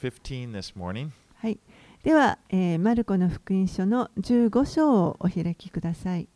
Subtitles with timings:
[0.00, 1.10] 15 this morning.
[1.34, 1.58] はい、
[2.02, 6.28] では、えーマルコの福音書の15章をお開きください。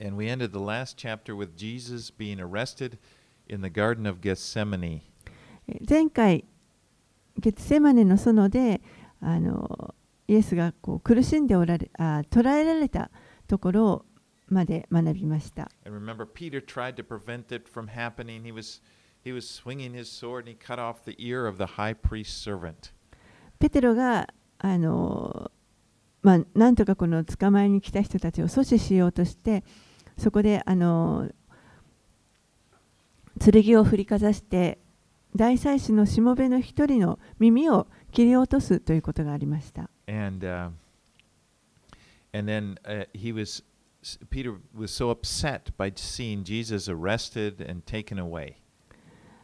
[0.00, 2.98] And we ended the last chapter with Jesus being arrested
[3.48, 5.00] in the Garden of Gethsemane.
[5.66, 6.44] えー前回、
[7.38, 8.80] ゲツセマネの園で
[9.20, 9.94] あの
[10.26, 13.10] イエスがこう苦しんでおられあ捕らえられた
[13.46, 14.04] ところ
[14.48, 15.70] まで学びました。
[15.86, 18.42] And remember, Peter tried to prevent it from happening.
[18.44, 18.82] He was,
[19.28, 22.34] he was swinging his sword and he cut off the ear of the high priest's
[22.34, 22.92] servant.
[23.58, 25.50] ペテロがあの、
[26.22, 29.64] まあ、なんとかこの捕まえに来た人たちを阻止しようとして
[30.16, 31.28] そこであの
[33.40, 34.78] 剣を振りかざして
[35.34, 39.90] 大祭司のしもべの一人の耳を切り落とすということがありました。
[40.06, 40.70] And, uh,
[42.32, 43.62] and then uh, he was,
[44.30, 48.56] Peter was so upset by seeing Jesus arrested and taken away.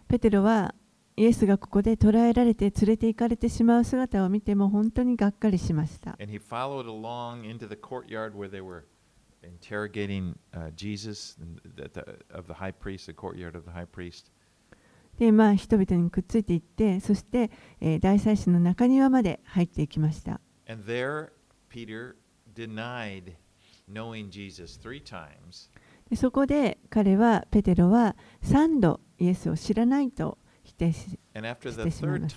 [0.09, 0.75] ペテロは
[1.17, 6.19] イエスがここで捕らえられて連れて行かれてしまう姿を見ても本当にがっかりしました。
[9.45, 11.37] Interrogating uh, Jesus
[11.77, 12.01] the, the,
[12.33, 14.31] of the high priest, the courtyard of the high priest.
[15.19, 20.41] で、まあ、人々にくっついていってそして、えー大祭司の中庭まで入っていきました。
[20.67, 21.29] And there,
[21.71, 22.17] Peter
[22.55, 23.35] denied
[23.87, 25.71] knowing Jesus three times.
[26.09, 31.19] でそこで彼はペテロは3度イエスを知らないと否定し,
[31.85, 32.37] てしまいます。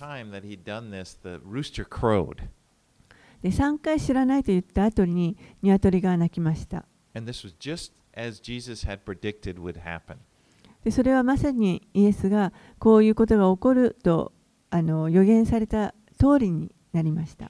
[3.41, 6.85] で、3回知らないと言った後に、ニワトリが鳴きました。
[10.83, 14.33] で、それはまさにイエスがこういうことが起こると
[14.69, 17.49] あの予言された通りになりました。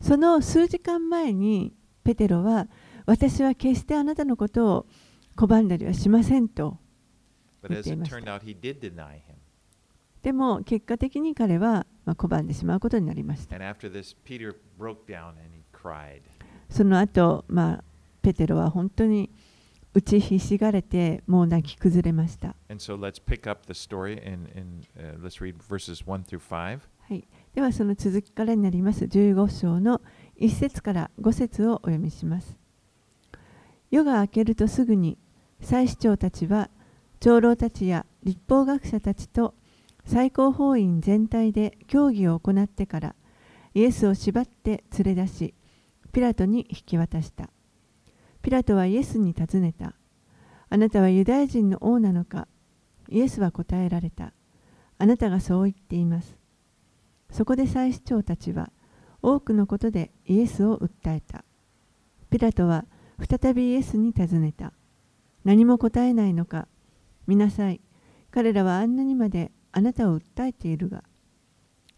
[0.00, 1.72] その数時間前に、
[2.04, 2.68] ペテロは、
[3.08, 4.86] 私は決してあなたのことを
[5.34, 6.76] 拒んだりはしませんと
[7.66, 8.20] 言っていました。
[10.22, 13.56] でも結果的に彼は拒んでしまうことになりました。
[16.68, 17.46] その後、
[18.20, 19.30] ペテロは本当に
[19.94, 22.54] 打ちひしがれてもう泣き崩れました。
[27.54, 29.06] ではその続きからになります。
[29.06, 30.02] 15章の
[30.38, 32.67] 1節から5節をお読みします。
[33.90, 35.18] 夜が明けるとすぐに
[35.60, 36.70] 祭司長たちは
[37.20, 39.54] 長老たちや立法学者たちと
[40.04, 43.14] 最高法院全体で協議を行ってから
[43.74, 45.54] イエスを縛って連れ出し
[46.12, 47.50] ピラトに引き渡した。
[48.40, 49.94] ピラトはイエスに尋ねた。
[50.70, 52.48] あなたはユダヤ人の王なのか？
[53.10, 54.32] イエスは答えられた。
[54.98, 56.36] あなたがそう言っています。
[57.30, 58.70] そこで祭司長たちは
[59.22, 61.44] 多くのことでイエスを訴えた。
[62.30, 62.84] ピラトは
[63.26, 64.72] 再びイエスに尋ねた。
[65.44, 66.68] 何も答えないのか
[67.26, 67.80] 見なさい。
[68.30, 71.04] 彼らはあんなにまであなたを訴えているが。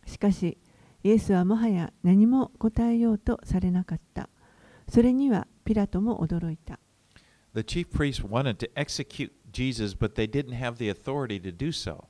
[0.06, 0.58] しかし、
[1.02, 4.28] イエスはもはや何も答えようとされなかった。
[4.88, 6.78] それにはピラトも驚いた。
[7.54, 12.04] The chief priests wanted to execute Jesus, but they didn't have the authority to do so.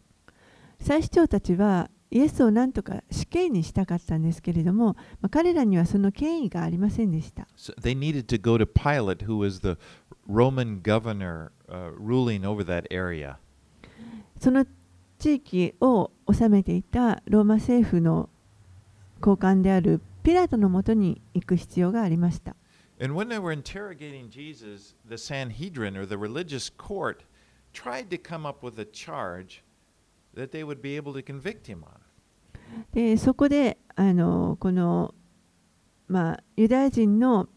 [0.79, 7.47] 祭司長たちはイエスを何とか死刑にしたかったんですけれども、まあ彼らにはその権威がありませんでした。
[7.57, 9.79] So they needed to go to Pilate, who was the
[10.27, 13.37] Roman governor uh, ruling over that area.
[14.41, 14.67] その
[15.19, 18.29] 地域を治めていたローマ政府の
[19.21, 22.57] 高官であるピラトのもとに行く必要がありました。
[23.01, 27.25] And when they were interrogating Jesus, the Sanhedrin or the religious court
[27.73, 29.63] tried to come up with a charge
[30.35, 32.01] that they would be able to convict him on.
[32.93, 35.15] でそこであのこの、
[36.07, 37.49] まあ、ユダヤ人の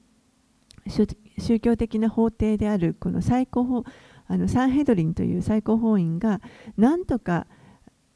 [0.87, 1.07] 宗
[1.39, 3.83] 宗教的な法廷であるこの最高法
[4.27, 6.41] あのサンヘドリンという最高法院が
[6.77, 7.47] なんとか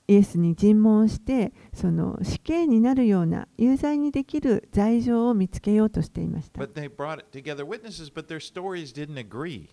[0.07, 6.61] イエスに尋問してその死刑になるような有罪にできる罪状を見つけようとしていました。
[6.61, 9.69] But they brought together witnesses, but their stories didn't agree.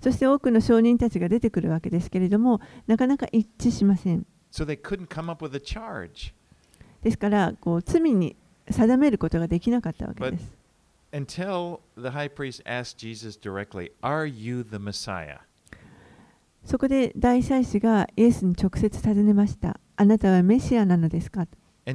[0.00, 4.26] そして多くの証人たちが出てくるわけですけれども、なかなか一致しません。
[7.02, 8.36] ですから、こう罪に
[8.70, 10.52] 定めることができなかったわけです。
[16.64, 19.80] そこで大祭司がイエスに直接尋ねました。
[19.96, 21.46] あなたはメシアなのですか？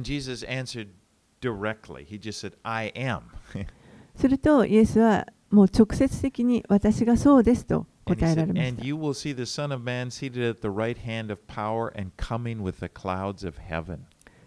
[4.14, 8.86] するとイエスはもう直接的に私がそうですと And, 答えられまし and た。
[8.86, 12.62] you will see the Son of Man seated at the right hand of power and coming
[12.62, 14.00] with the clouds of heaven.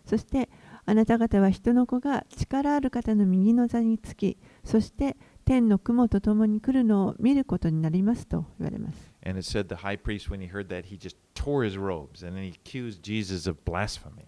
[0.06, 0.50] そして
[0.86, 5.16] あなた方は人の子が力ある方の右の座につき、そして
[5.46, 9.12] 天の雲と共に来るのを見ることになりますと言われます。
[9.24, 12.36] And it said the high priest, when he heard that, he just tore his robes and
[12.36, 14.26] then he accused Jesus of blasphemy.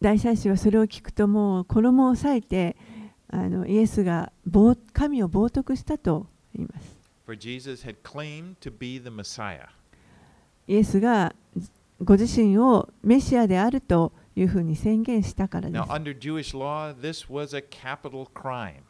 [0.00, 2.76] 大祭司はそれを聞くともう衣を裂いて
[3.28, 6.94] あのイエスが冒神を冒涜したと言います。
[7.26, 9.68] For Jesus had claimed to be the Messiah.
[10.66, 11.34] イエスが
[12.02, 15.90] ご自身をメシアであるというふうに宣言したからで Now, す。
[15.90, 18.82] under Jewish law, this was a capital crime.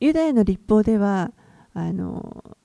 [0.00, 1.32] ユダヤの立法では
[1.74, 2.56] あの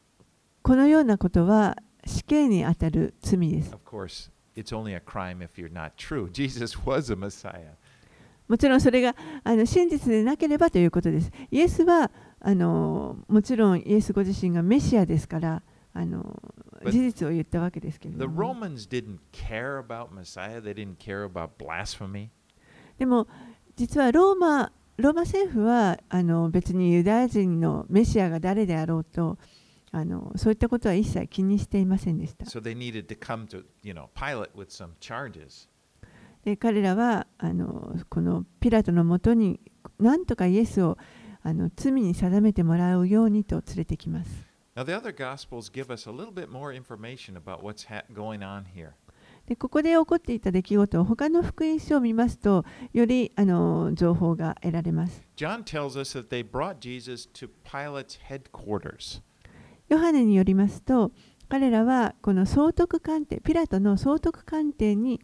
[0.64, 3.72] このようなことは死刑にあたる罪です。
[3.74, 6.30] Of course, it's only a crime if you're not true.
[6.32, 7.77] Jesus was a Messiah.
[8.48, 11.32] もちろんそれがあの真実でなければということです。
[11.52, 15.64] イエスはあのもちろんイエスご自身がメシアですから
[15.94, 16.42] あの
[16.86, 18.28] 事実を言ったわけですけど.
[22.98, 23.28] でも
[23.76, 29.38] 実はローマローマ政府はあの別にユダヤ人のメシアが誰であろうと
[29.92, 32.46] あのそういったことは一切気にしていませんでした。
[32.46, 35.68] So they needed to come to, you know, Pilate with some charges.
[36.52, 39.60] え、彼らはあのこのピラトのもとに
[40.00, 40.98] 何とかイエスを
[41.44, 44.48] あの罪に定めてもらうようにと連れてきます。
[49.46, 55.22] でここで起こっていた出来事を他の福音書を見ますとよりあの情報が得られます。
[59.90, 61.12] ヨハネによりますと
[61.50, 65.20] 彼らはこの総督官邸ピラトの総督官邸に。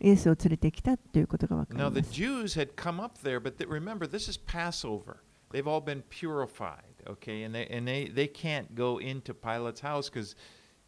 [0.00, 2.12] イエスを連れてきたということが分かり Now, ま the す。
[2.12, 5.18] Jews had come up there, but th- remember, this is Passover.
[5.52, 7.44] They've all been purified, okay?
[7.44, 10.34] And they, and they, they can't go into Pilate's house because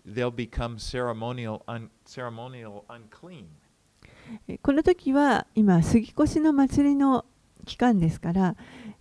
[0.05, 3.46] they'll become ceremonial, un, ceremonial unclean.
[4.46, 7.25] えこの時は今杉越の祭りの
[7.64, 8.56] 期間ですから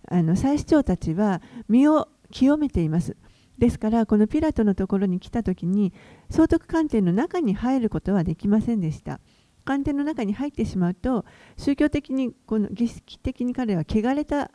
[0.08, 3.14] あの祭司長たちは身を清めています
[3.58, 5.92] ですからこのピラトのところに来た時に
[6.30, 9.20] 総督官邸の中に入ることはできませんでした
[9.68, 11.26] 官邸の中に入ってしまうと
[11.58, 14.50] 宗教的にこの儀式的に彼は汚れた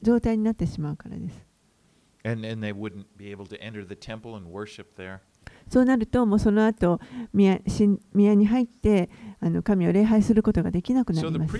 [0.00, 1.44] 状態になってしまうからです
[2.24, 5.18] And, and they wouldn't be able to enter the temple and worship there.
[5.68, 6.98] そうなるともうその後
[7.34, 11.52] 宮神宮に入ってあの神を礼拝することができなくなります.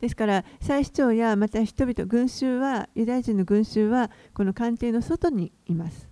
[0.00, 6.07] ですから祭司長やまた人々群衆はユダヤ人の群衆はこの官邸の外にいます。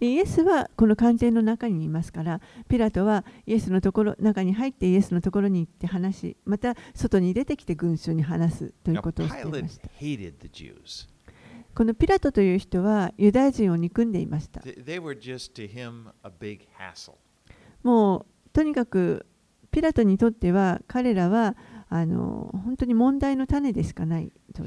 [0.00, 9.88] イエスはこの完全の中にいますから、ピラトはイエスのところ中に入ってイエスのところに行って話し、また外に出てきて群衆に話すということをしてした。
[11.74, 14.60] このピラトという人はユダヤ人を憎んでいました。
[17.82, 19.26] もうとにかく
[19.72, 21.56] ピラトにとっては彼らは
[21.92, 24.64] あの本当に問題の種でしかない状。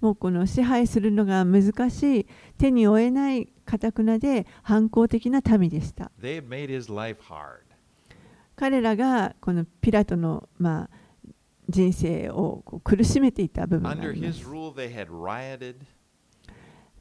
[0.00, 2.26] もうこの支配するのが難しい、
[2.56, 6.10] 手に負えない、かたくなで、反抗的な民でした。
[8.56, 10.90] 彼らがこのピラトの、まあ、
[11.68, 13.94] 人生を苦しめていた部分が
[14.32, 15.99] す。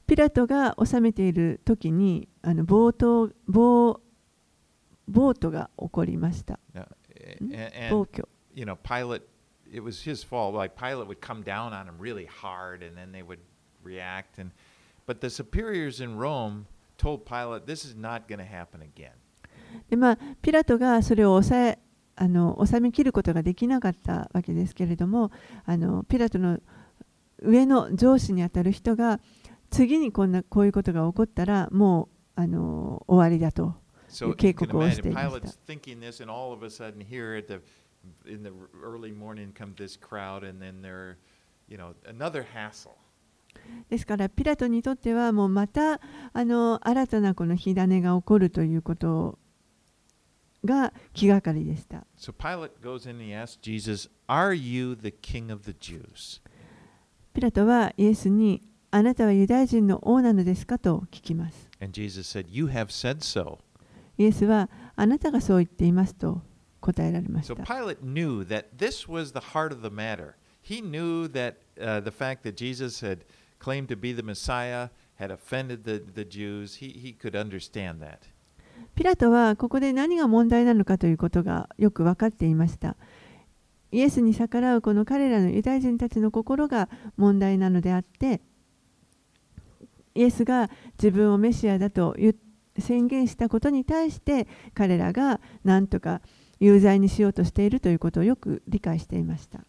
[0.10, 4.02] ピラトが治めている時にあの暴動暴
[5.08, 6.60] 暴徒が起こりました。
[6.76, 6.86] Uh,
[7.40, 7.90] Hmm?
[7.90, 8.28] 暴挙。
[8.54, 9.22] you know, Pilate,
[9.72, 10.56] it was his fault.
[10.56, 13.40] Like Pilate would come down on him really hard, and then they would
[13.84, 14.40] react.
[14.40, 14.52] And
[15.06, 16.66] but the superiors in Rome
[16.98, 19.14] told Pilate, "This is not going to happen again."
[19.90, 21.80] でまあ、ピラトがそれを抑え
[22.16, 25.32] あの収めきることができなかったわけですけれども
[25.66, 26.60] あのピラトの
[27.42, 29.20] 上の上司にあたる人が
[29.70, 33.76] 次にこ,んなこういうことが起こったらもうあの終わりだと
[34.22, 35.14] いう警告をして。
[43.90, 46.00] ですからピラトにとってはもうまた
[46.34, 49.38] あの新たなこの火種が起こるということ
[50.66, 52.06] が気がかりでした。
[57.34, 61.70] ピラトはイエスにあなたはユダヤ人の王なのですかと聞きます。
[61.82, 63.60] And Jesus said, "You have said so."
[64.18, 66.42] イエスはあなたがそう言っていますと
[66.82, 67.64] 答えられまし So た。
[67.64, 70.34] Pilate knew that this was the heart of the matter.
[70.62, 73.20] He knew that uh, the fact that Jesus had
[73.60, 76.80] claimed to be the Messiah had offended the, the Jews.
[76.80, 78.30] He, he could understand that.
[78.96, 82.96] ピラトはここで何が問題なのかということがよく分かっていました。
[83.92, 88.42] イエスに逆らうこの彼らのユダヤ人たちの心が問題なのであって、
[90.16, 92.36] イエスが自分をメシアだと言
[92.78, 96.22] 宣言したことに対して彼らが何とか
[96.60, 99.60] 有罪にしようとしているということをよく理解していました。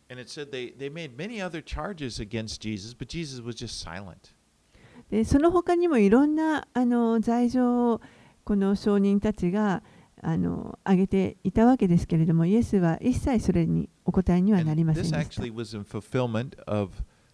[5.10, 8.00] でその他にもいろんなあの罪状を
[8.44, 9.82] この証人たちが
[10.22, 15.18] あの挙げていたわけですけれどもイエスは一切それにお答えにはなりませんでした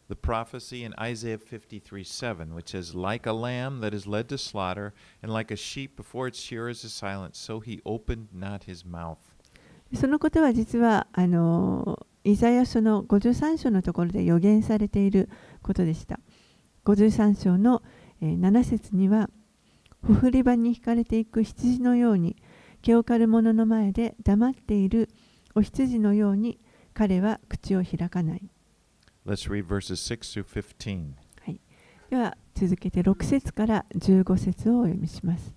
[0.09, 4.39] the prophecy in Isaiah 53 7, which says, Like a lamb that is led to
[4.39, 8.85] slaughter, and like a sheep before its shearers is silent, so he opened not his
[8.85, 9.19] mouth.
[9.95, 15.29] そのことは実はあのイザヤ書の53章のところで予言されている
[15.63, 16.19] ことでした。
[16.85, 17.83] 53章の
[18.21, 19.29] えー7節には、
[20.03, 22.37] ほふり場に引かれていく羊のように、
[22.83, 25.09] 毛を刈る者の前で黙っている
[25.55, 26.59] お羊のように、
[26.95, 28.51] 彼は口を開かない。
[29.27, 31.15] Let's read verses 6 through 15.
[32.11, 35.53] では続けて6節から15節をお読みします。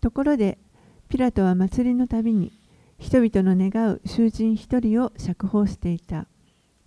[0.00, 0.58] ところで
[1.08, 2.52] ピラトは祭りのたびに
[2.98, 6.26] 人々の願う囚人一人を釈放していた。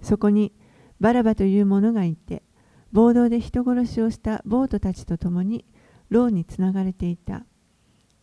[0.01, 0.51] そこに
[0.99, 2.43] バラバという者がいて
[2.91, 5.63] 暴動で人殺しをした暴徒たちと共に
[6.09, 7.45] 牢につながれていた。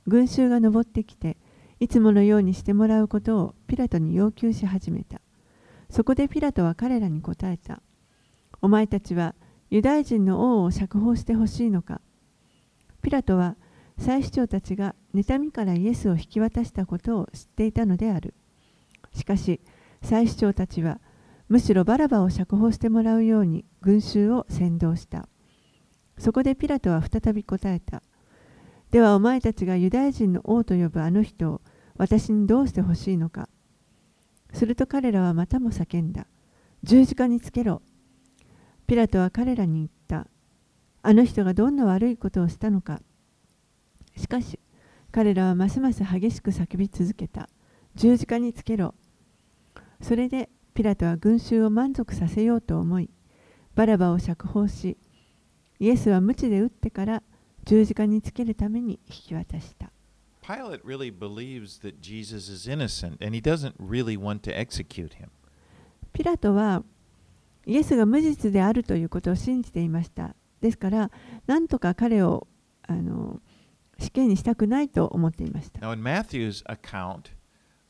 [0.06, 1.38] 群衆が登ってきて
[1.80, 5.22] いつものようにしてもらうことをピラトに要求し始めた。
[5.90, 7.82] そこでピラトは彼らに答えた。
[8.60, 9.34] お前たちは
[9.70, 12.00] ユダヤ人の王を釈放してほしいのか。
[13.02, 13.56] ピラトは
[13.98, 18.34] 祭司長たちが妬みからイエスを引き渡したことを知っていたのである。
[19.14, 19.60] しかし
[20.02, 21.00] 祭司長たちは
[21.48, 25.28] むしろバラバを釈放してもらうように群衆を先導した。
[26.18, 28.02] そこでピラトは再び答えた。
[28.90, 31.60] ではお前たちがユダヤ人の王と呼ぶあの人を
[31.96, 33.48] 私にどうしてほしいのか。
[34.52, 36.26] すると彼らはまたも叫んだ
[36.82, 37.82] 十字架につけろ
[38.88, 40.30] ピラトは彼らに言った。
[41.02, 43.02] あの人がどんな悪いことをしたのか。
[44.16, 44.58] しかし、
[45.12, 47.50] 彼らはますます激しく叫び続けた。
[47.96, 48.94] 十字架につけろ。
[50.00, 53.10] それでピラトは群衆を満足させようと思い、
[53.74, 54.96] バラバを釈放し、
[55.78, 57.22] イエスは鞭で打ってから
[57.66, 59.92] 十字架につけるために引き渡した。
[60.47, 65.29] Pilate really believes that Jesus is innocent, and he doesn't really want to execute him.
[66.11, 66.83] ピラトは
[67.65, 70.35] イエスが無実であるということを信じていました。
[70.61, 71.11] ですから、
[71.47, 72.47] なんとか彼を
[72.83, 73.41] あの
[73.99, 75.79] 死刑にしたくないと思っていました。
[75.79, 77.31] Now, in Matthew's account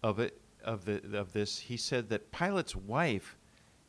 [0.01, 3.35] of it, of the of this, he said that Pilate's wife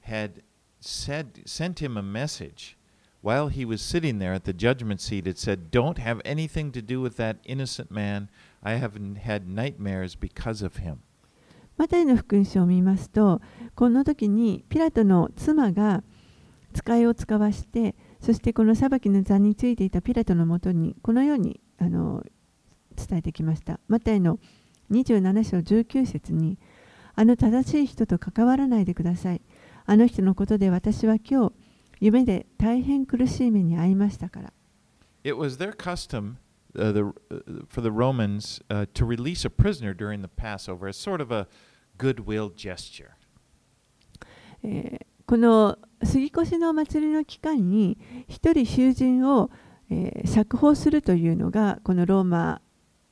[0.07, 0.43] had
[0.81, 2.76] said sent him a message
[3.23, 5.26] while he was sitting there at the judgment seat.
[5.26, 8.28] It said, "Don't have anything to do with that innocent man.
[8.62, 10.98] I have n- had nightmares because of him."
[11.78, 13.42] マタイの福音書を見ますと、
[13.75, 16.04] この時にピラトの妻が
[16.74, 22.25] 使いを使わして、そしてこの裁きの座についていたピラトのもとにこのようにあの
[22.96, 23.80] 伝えてきました。
[23.88, 24.39] マタイの
[24.92, 26.60] 27章19節に、
[27.16, 29.42] あの正しい人と関わらないでください。
[29.86, 31.54] あの人のことで私は今日、
[32.01, 34.54] 夢で大変苦しい目に遭いましたから。
[35.24, 36.36] It was their custom
[36.78, 40.98] uh, the, uh, for the Romans uh, to release a prisoner during the Passover as
[40.98, 41.48] sort of a
[41.98, 43.16] goodwill gesture.
[44.64, 49.52] えーこの杉越の祭りの期間に一人囚人を、
[49.92, 52.62] えー釈放するというのがこのローマ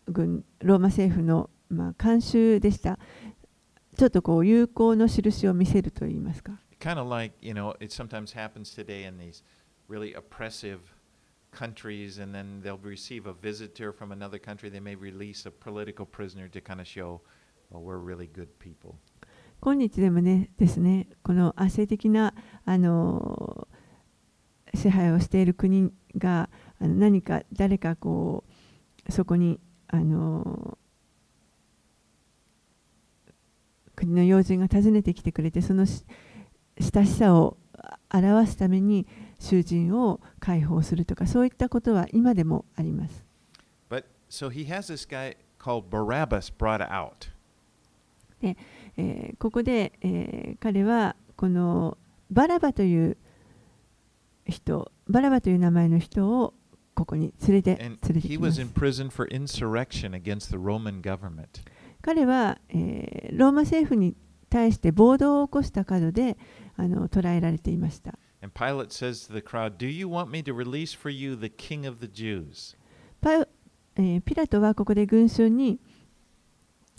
[0.08, 2.98] 軍ローマ政府の、まあ、慣習でした
[3.98, 9.44] ちょっとこう友好の印を見せるといいますか kind of like you know it sometimes happens today in these
[9.90, 10.80] really oppressive
[11.58, 16.06] countries and then they'll receive a visitor from another country they may release a political
[16.06, 17.20] prisoner to kind of show
[17.72, 18.96] well we're really good people
[19.60, 22.36] 今日でもねですねこの圧政的な
[22.66, 23.68] あの
[24.76, 26.50] 支配をしている国が
[26.80, 28.44] あの何か誰かこ
[29.08, 30.78] うそこにあの
[33.96, 37.58] 国の要人が訪ねてきてくれてその親しさを
[38.14, 39.08] 表すために
[39.40, 43.24] 囚人を解放するとかそういったことは今でもあります。
[43.90, 47.30] but so he has this guy called Barabbas brought out.
[48.42, 51.98] えーここで、えー彼はこの
[52.32, 53.18] バラバという
[54.46, 56.54] 人バラバという名前の人を
[56.96, 58.60] ここに連れて連れてきます。
[62.02, 64.16] 彼は、えーローマ政府に
[64.50, 66.38] 対して暴動を起こした角で
[66.76, 68.18] あの捕らえられていました
[68.48, 71.50] and Pilate says to the crowd do you want me to release for you the
[71.50, 72.76] king of the Jews
[73.22, 73.50] パウ
[73.98, 75.80] えーピラトはここで群衆に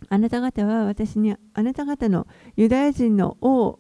[0.09, 2.27] あなた方は私にあなた方の
[2.57, 3.79] ユダヤ人の王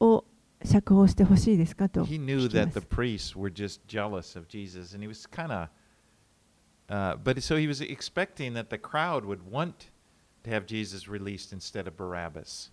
[0.00, 0.24] を
[0.64, 5.28] 釈放してほしいですかと he 聞 knew that す the priests were just jealous of Jesus, and he was
[5.28, 5.68] kind of
[6.88, 9.88] Uh, but so he was expecting that the crowd would want
[10.44, 12.70] to have Jesus released instead of Barabbas.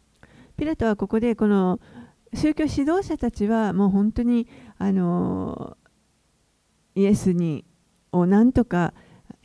[0.58, 1.80] ピラトはここでこの
[2.34, 5.78] 宗教指導者たちはもう本当にあの
[6.96, 7.66] イエスに
[8.12, 8.94] をなんとか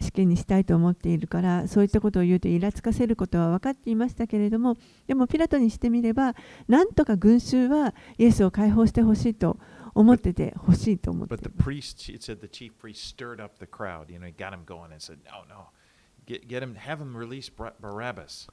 [0.01, 4.77] 死刑にしたいと思っているからそういったことを言うとイラつかせることは分かっていましたけれども
[5.07, 6.35] でもピラトにしてみれば
[6.69, 9.57] なんとか群衆はイエスを解放してほしいと
[9.95, 14.13] 思っててほしいと思って But the います priest, it said the chief priest stirred up the crowd.
[14.13, 15.69] You know, he got him going and said, No, no,
[16.27, 18.49] get, get him, have him release Bar- Barabbas.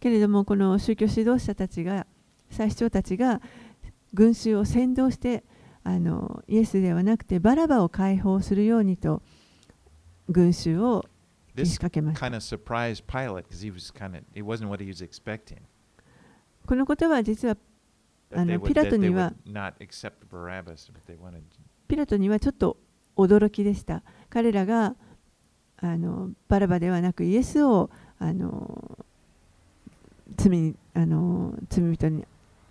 [0.00, 2.06] けれどもこの宗教指導者たちが
[2.54, 3.42] 最主張たちが
[4.12, 5.44] 群衆を先導して
[5.82, 9.22] あのイエスではなくてバラバを解放するようにと
[10.28, 11.04] 群衆を
[11.56, 12.20] 仕掛けました。
[16.66, 17.56] このことは実は
[18.32, 19.32] あのピラトには
[21.86, 22.78] ピラトにはちょっと
[23.16, 24.02] 驚きでした。
[24.30, 24.96] 彼らが
[25.76, 28.98] あのバラバではなくイエスをあの
[30.36, 32.24] 罪,あの罪人に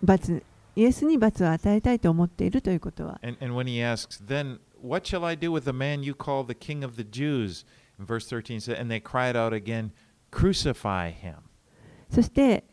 [0.04, 0.42] 罰
[0.76, 6.44] イエスに罰を与えたいと思っているということは And, and when he asks, then what shall I do with the man you call
[6.44, 7.64] the king of the Jews?
[7.98, 9.90] In verse 13 said, and they cried out again,
[10.30, 11.36] crucify him.
[12.10, 12.64] そして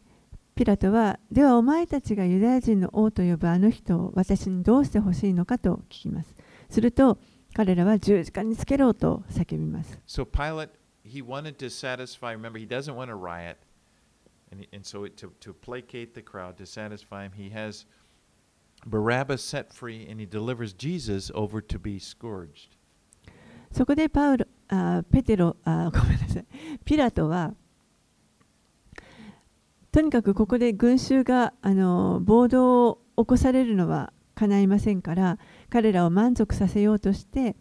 [0.56, 6.36] ピラトはではお前たちがユダヤ人の王と呼ぶあの人を私にどうしてほしいのかと聞きます
[6.70, 7.18] すると
[7.54, 10.70] 彼らは十字架につけろと叫びます So Pilate,
[11.04, 13.56] he wanted to satisfy, remember, he doesn't want a riot.
[14.52, 17.86] And, and so it, to, to placate the crowd, to satisfy him, he has
[18.86, 22.78] Barabbas set free and he delivers Jesus over to be scourged.
[23.72, 26.46] そこでパウロあペテロあごめんなさい
[26.84, 27.54] ピラトは
[29.94, 35.38] とにかくここで群衆があの暴動を起こされるのは叶いませんから
[35.70, 37.56] 彼らを満足させようとして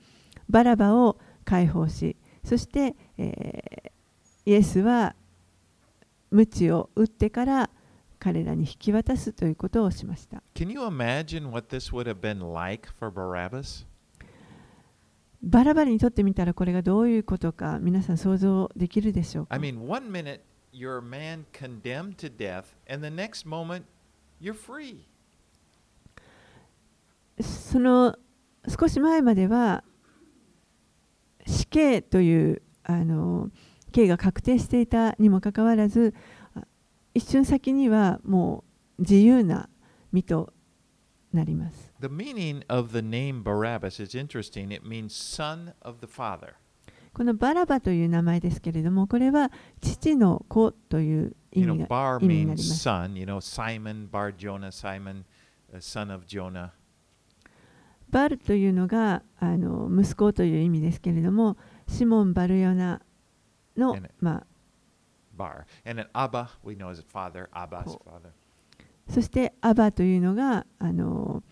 [0.49, 3.91] バラバを解放しそして、えー
[4.47, 5.15] イエスは
[6.31, 7.71] 鞭を打ってから
[8.19, 10.43] 彼らに引き渡すということをしました。
[15.43, 19.57] バラバラにとってみたらこれがどういうことか皆さん想像できるでしょうか？
[27.41, 28.17] その
[28.69, 29.83] 少し前までは
[31.47, 33.49] 死刑というあの、
[33.91, 36.15] 刑が確定していたにもかかわらず
[36.55, 36.63] あ
[37.15, 38.65] 一瞬先にはも
[38.99, 39.69] う自由な
[40.13, 40.53] 身と
[41.33, 41.93] なります。
[42.01, 44.73] The meaning of the name Barabbas is interesting.
[44.75, 46.55] It means son of the father.
[47.13, 49.51] このバラバという名前ですけれどもこれは
[49.81, 52.89] 父の子という意 You 味 know, が Bar 意味になります。
[52.89, 53.19] son.
[53.19, 55.25] You know, Simon, Bar Jonah, Simon,
[55.73, 56.71] uh, son of Jonah.
[58.11, 63.01] バルというのがあの息子という意味ですけれどもシモン・バルヨナ
[63.81, 64.47] の、まあ、
[69.09, 71.43] そしてアバというのがあの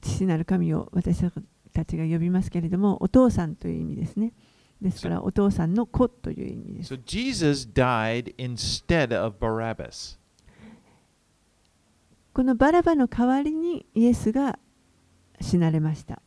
[0.00, 1.22] 父なる神を私
[1.72, 4.32] たちが呼びますけれどもお父さんという意味ですね
[4.80, 6.98] ですからお父さんの子という意味です。
[7.04, 10.18] Jesus died instead of Barabbas。
[12.32, 14.58] このバラバの代わりにイエスが
[15.40, 16.22] 死なれました。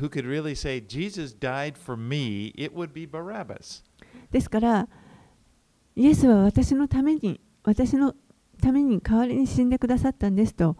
[0.00, 3.82] Who could really say, Jesus died for me, it would be Barabbas.
[4.30, 4.88] ですから
[5.96, 8.14] イエスは私のために私の
[8.60, 10.76] ために代わりに死んでくださったんですと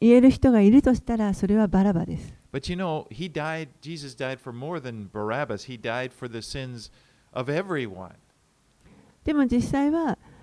[0.00, 2.34] 言える人がいるとしたらそれはバラバです。
[2.52, 5.64] But you know, he died, Jesus died for more than Barabbas.
[5.64, 6.90] He died for the sins
[7.32, 8.12] of everyone.
[9.24, 10.18] でも実際は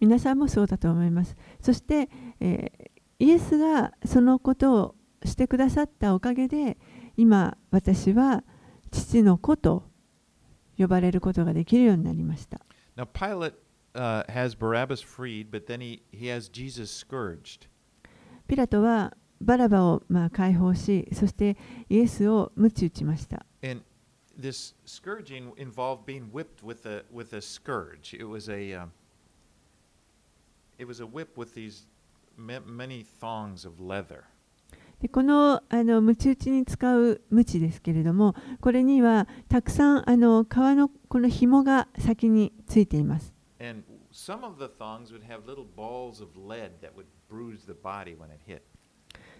[0.00, 1.36] 皆さんもそうだと思います。
[1.60, 2.08] そして、
[3.18, 6.76] イエスがそのことをしてくださったおかげで、
[7.16, 8.44] 今、私は
[8.90, 9.84] 父の子と
[10.78, 12.60] 呼ばれることができるようになりました。
[12.96, 13.54] Pilate,
[13.94, 17.68] uh, freed, he, he
[18.46, 21.56] ピラトはバラバをまあ解放し、そして
[21.88, 23.44] イエスを鞭打ちました。
[23.62, 23.82] And
[24.38, 25.32] this scourged.
[26.04, 27.40] being whipped with a, with a、
[30.78, 31.86] It was a whip with these
[32.36, 34.24] many thongs of leather.
[35.00, 43.34] でこの,あのむち打ちに使うむちですけれどもこれにはたくさんあの革のこの紐が先についています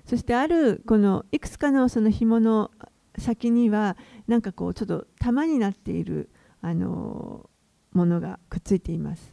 [0.05, 2.71] そしてあるこのいくつかのその紐の
[3.17, 3.97] 先には
[4.27, 6.29] なんかこうちょっと玉になっている
[6.61, 7.49] あの、
[7.97, 9.33] ものがくっついています。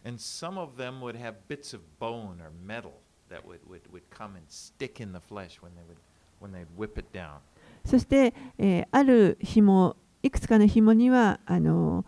[7.85, 12.05] そして、えー、ある紐いくつかの紐にはあのー、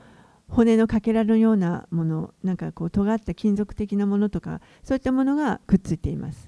[0.53, 6.47] 骨のかけらのようなもの、なんかこう尖った金属的なものとか、そういったものがくっついています。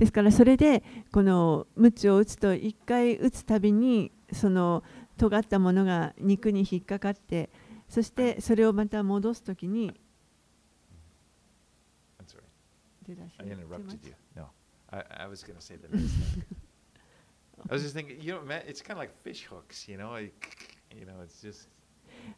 [0.00, 0.82] ですからそれで
[1.12, 4.82] このムチを打つと一回打つたびにその
[5.18, 7.50] 尖ったものが肉に引っかかって
[7.86, 9.92] そしてそれをまた戻すときに。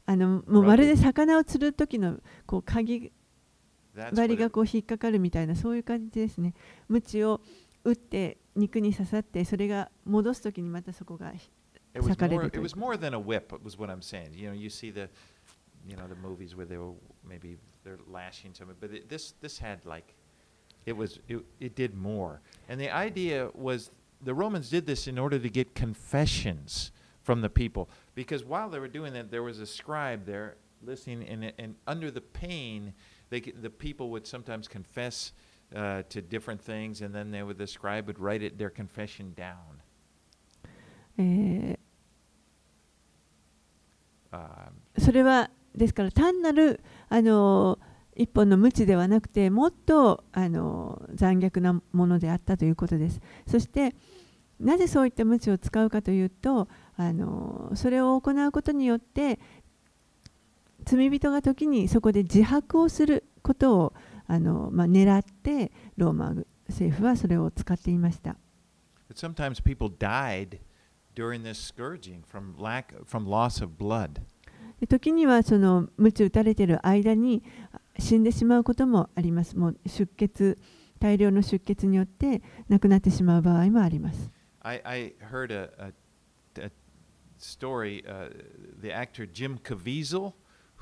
[0.06, 3.12] あのもうまるで魚を釣る時のこう鍵
[3.95, 6.53] 針 it, がこう引っかかるみたいなそういう感じですね。
[6.89, 7.41] 鞭を
[7.83, 11.49] 打って肉に刺さってそれが戻す時にまたそこが it
[11.95, 14.33] was 裂かれ more る it という was more than a whip, was what I'm saying.
[14.35, 15.09] You know, you see the
[15.87, 16.93] you know the movies where they were
[17.27, 20.13] maybe they're lashing something, but it, this this had like
[20.85, 22.41] it was it, it did more.
[22.69, 23.89] And the idea was
[24.23, 26.91] the Romans did this in order to get confessions
[27.23, 31.27] from the people because while they were doing that there was a scribe there listening
[31.27, 32.93] and, it- and under the pain
[33.32, 35.32] they, the people would sometimes confess
[35.74, 39.34] uh, to different things and then they would the scribe would write it their confession
[39.34, 39.80] down
[41.18, 41.78] え
[44.30, 44.38] um,
[44.96, 47.78] ーそれはですから単なるあの
[48.14, 53.20] 一本の鞭ではなくてもっとあの残虐なものであったということです。
[53.46, 53.94] そして
[54.60, 59.40] なぜそういった鞭を使うかというとあのそれを行うことによって
[60.84, 63.92] 罪人が時にそこで自白をすることを
[64.26, 66.34] あの、まあ、狙ってローマ
[66.68, 68.36] 政府はそれを使っていました。
[69.14, 70.58] Sometimes people died
[71.14, 74.22] during this scourging from lack from loss of blood.
[74.80, 77.42] で時にはその鞭打たれている間に
[77.72, 79.56] あ死んでしまうこともあります。
[79.56, 80.58] もう出血
[80.98, 84.30] 大量の出血によって亡くなってしまう場合もあります。
[84.60, 85.92] I, I heard a, a,
[86.62, 86.70] a
[87.38, 88.04] story.
[88.06, 88.30] Uh,
[88.80, 90.32] the actor Jim Caviezel,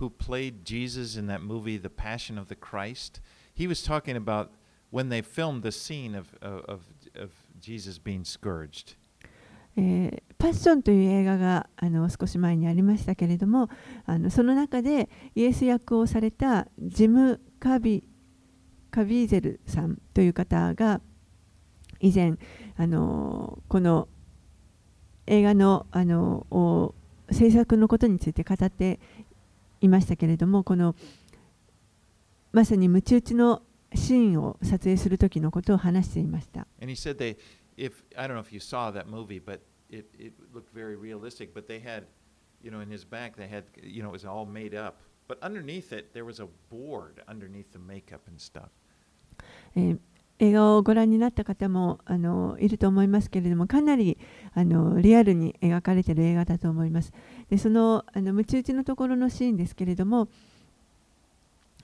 [0.00, 3.20] who played Jesus in that movie, The Passion of the Christ,
[3.54, 4.50] he was talking about
[4.90, 6.80] when they filmed the scene of, of, of,
[7.14, 8.96] of Jesus being scourged.
[9.76, 13.68] えーパッションという映画があの少し前にありましたけれども
[14.06, 18.02] あのその中でイエス役をされたジム・カビ
[18.90, 21.02] カビーゼルさんという方が
[22.00, 22.38] 以前
[22.78, 24.08] あのこの
[25.26, 26.94] 映画のあの
[27.30, 28.98] 制作のことについて語って
[29.80, 30.94] いましたけれどもこの
[32.52, 33.62] まさにムチ打ちの
[33.94, 36.66] シーンを撮影する時のことを話していました。
[36.80, 37.36] And he said they,
[37.76, 41.52] if I don't know if you saw that movie, but it, it looked very realistic.
[41.54, 42.04] But they had,
[42.62, 44.96] you know, in his back they had, you know, it was all made up.
[45.28, 48.70] But underneath it, there was a board underneath the makeup and stuff.
[49.76, 49.98] えー
[50.40, 54.18] 映画をご覧になった方もあのいると思いますけれどもかなり
[54.54, 57.12] あのリアルに描かれている映画だと思います。
[57.50, 60.28] でそのあのムチ打ちのところのシーンですけれども、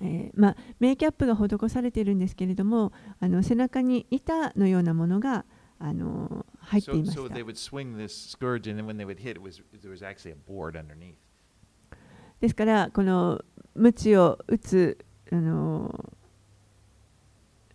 [0.01, 5.45] えーまあ、メイキャップが施されているんですけれどもあの背中に板のようなものが
[5.79, 7.45] あの入っていまし so た they。
[7.45, 10.51] would swing this scourge, and then when they would hit, it was there was actually a
[10.51, 11.16] board underneath.
[12.40, 13.42] ですからこの
[13.75, 14.99] 鞭を打つ
[15.31, 16.12] あの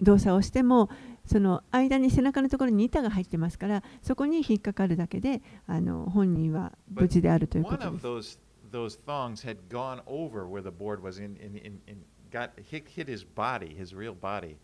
[0.02, 0.90] 動作をしても
[1.26, 8.04] その間に背中のところに板が入ってますからそこに引っかかるだけであの本人は無事であるということです。
[8.04, 8.40] those
[8.72, 12.88] those thongs had gone over where the board was, in, in, in, in got hit,
[12.88, 14.56] hit his body, his real body.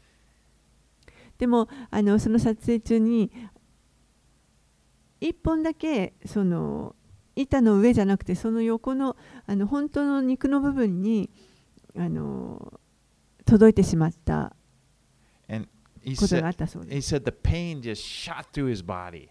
[1.38, 3.32] でもあのその撮影中に
[5.21, 6.95] 一本だけその
[7.36, 11.30] 板の上じゃなくてその横のあの本当の肉の部分に
[11.95, 12.80] あの
[13.45, 14.56] 届いてしまった
[15.49, 19.29] ことがあったそうです he said the pain just shot through his body.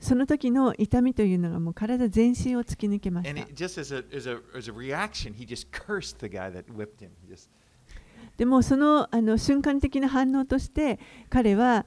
[0.00, 3.34] その時の痛みというのがもう体全身を突き抜けました
[8.36, 10.98] でもそのあの瞬間的な反応として
[11.30, 11.86] 彼は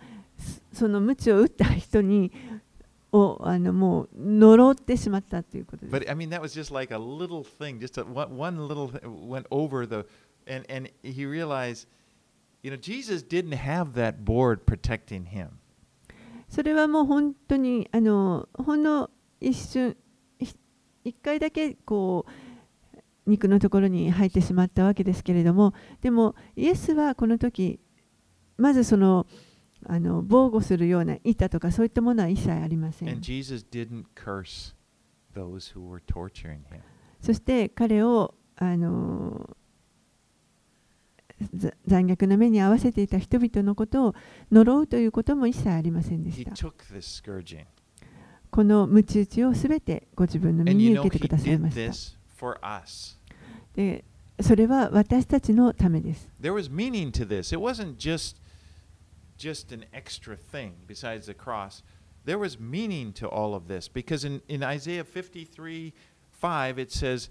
[0.71, 2.31] そその鞭を打った人に
[3.11, 5.95] をあのもう呪ってしまったということです。
[5.95, 9.45] but I mean, that was just like a little thing, just a, one, little th- went
[9.49, 10.05] over the,
[10.45, 11.87] and, and he realized
[12.63, 15.49] You know, Jesus didn't have that board protecting him.
[16.49, 19.09] それはもう本当にあのほんの
[19.41, 19.97] 一瞬
[20.39, 20.55] ひ
[21.03, 27.79] 一回だけこう肉のところに入ってしまったわけですけれどもでもイエスはこの時
[28.57, 29.27] まずその
[29.85, 33.21] あの防護するような板とかそういったものは一切ありません.
[37.21, 39.55] そして彼をあのざ
[41.85, 44.15] 残虐な目に遭わせていた人々のことを
[44.51, 46.55] 呪うということも一切ありませんでした.
[48.49, 51.79] この鞭打ちをすべてご自分の身に受けてくださいました.
[53.75, 54.03] で
[54.39, 56.29] それは私たちのためです。
[56.41, 57.55] There was meaning to this.
[57.55, 58.37] It wasn't just
[59.37, 61.83] just an extra thing besides the cross.
[62.25, 65.93] There was meaning to all of this because in, in Isaiah 53
[66.31, 67.29] 5 it says,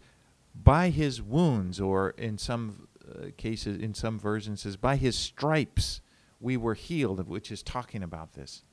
[0.55, 6.01] By his wounds, or in some uh, cases, in some versions, says, By his stripes
[6.41, 8.65] we were healed, which is talking about this.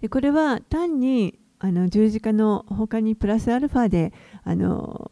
[0.00, 4.12] でこれは単にあの十字架の他にプラスアルファで
[4.44, 5.10] あの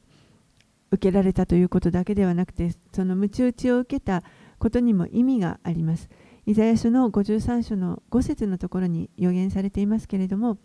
[0.90, 4.22] 受けられたということだけではなくてその鞭打ちを受けた
[4.59, 6.09] ことにも意味があります。
[6.46, 10.59] イザヤ書の53章の5節のところに予言されていますけれども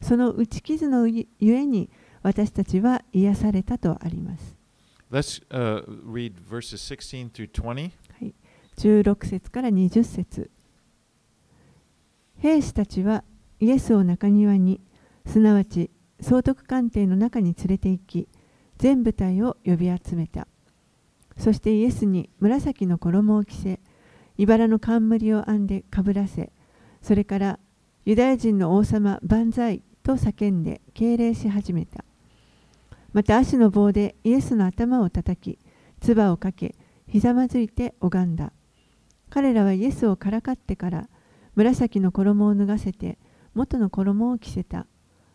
[0.00, 1.90] その打ち傷のゆえに
[2.22, 4.55] 私たちは癒されたとあります。
[5.10, 7.92] Let's uh, read verses 16 through 20.
[8.76, 10.50] 16節から20節。
[12.38, 13.24] 兵士たちは
[13.60, 14.80] イエスを中庭に
[15.24, 15.90] すなわち
[16.20, 18.28] 総督官邸の中に連れて行き
[18.78, 20.46] 全部隊を呼び集めた。
[21.38, 23.80] そしてイエスに紫の衣を着せ
[24.38, 26.50] 茨の冠を編んでかぶらせ
[27.02, 27.58] それから
[28.04, 32.05] ユダヤ人の王様万歳と叫んで敬礼し始めた。
[33.16, 35.58] また足の棒でイエスの頭を叩き
[36.02, 36.74] 唾をかけ
[37.08, 38.52] ひざまずいて拝んだ。
[39.30, 41.08] 彼らはイエスをからかってから
[41.54, 43.18] 紫の衣を脱がせて
[43.54, 44.86] 元の衣を着せた。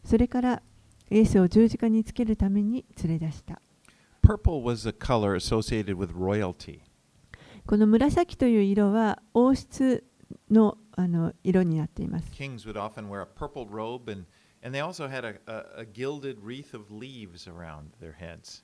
[0.05, 0.61] それから
[1.09, 3.59] イエスを十字架につけるために連れ出した。
[4.21, 6.81] Purple was a color associated with royalty.
[7.65, 10.03] この紫という色は王室
[10.51, 12.31] のあの色になっています。
[12.31, 14.25] Kings would often wear a purple robe, and,
[14.63, 18.63] and they also had a, a, a gilded wreath of leaves around their heads.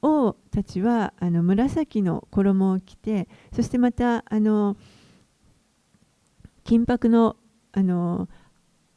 [0.00, 4.76] 王たちはあの紫の衣を着てそしてまたあの
[6.62, 7.36] 金箔の
[7.72, 8.28] あの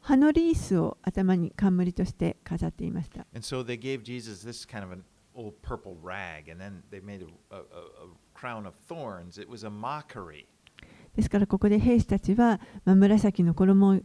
[0.00, 5.02] 葉のリースを頭に冠として飾っていました And so they gave Jesus this kind of an
[5.34, 7.64] old purple rag, and then they made a, a, a, a
[8.34, 9.38] crown of thorns.
[9.38, 10.46] It was a mockery.
[11.14, 14.00] ですからここで兵士たちは、まあ、紫の衣を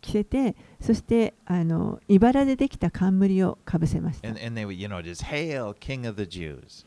[0.00, 6.84] 着せてそしてあの茨でできた冠をかぶせました And, and they would, you know, just hail, King of the Jews.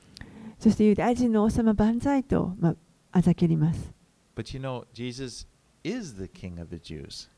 [0.60, 2.76] そしてユダヤ人の王様万歳と、まあ、
[3.12, 3.92] あざけります
[4.36, 5.48] But you know, Jesus
[5.84, 7.30] is the King of the Jews.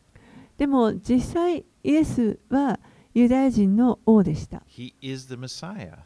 [0.57, 2.79] でも実際イエスは
[3.13, 5.99] ユダヤ人の王でした He is the Messiah.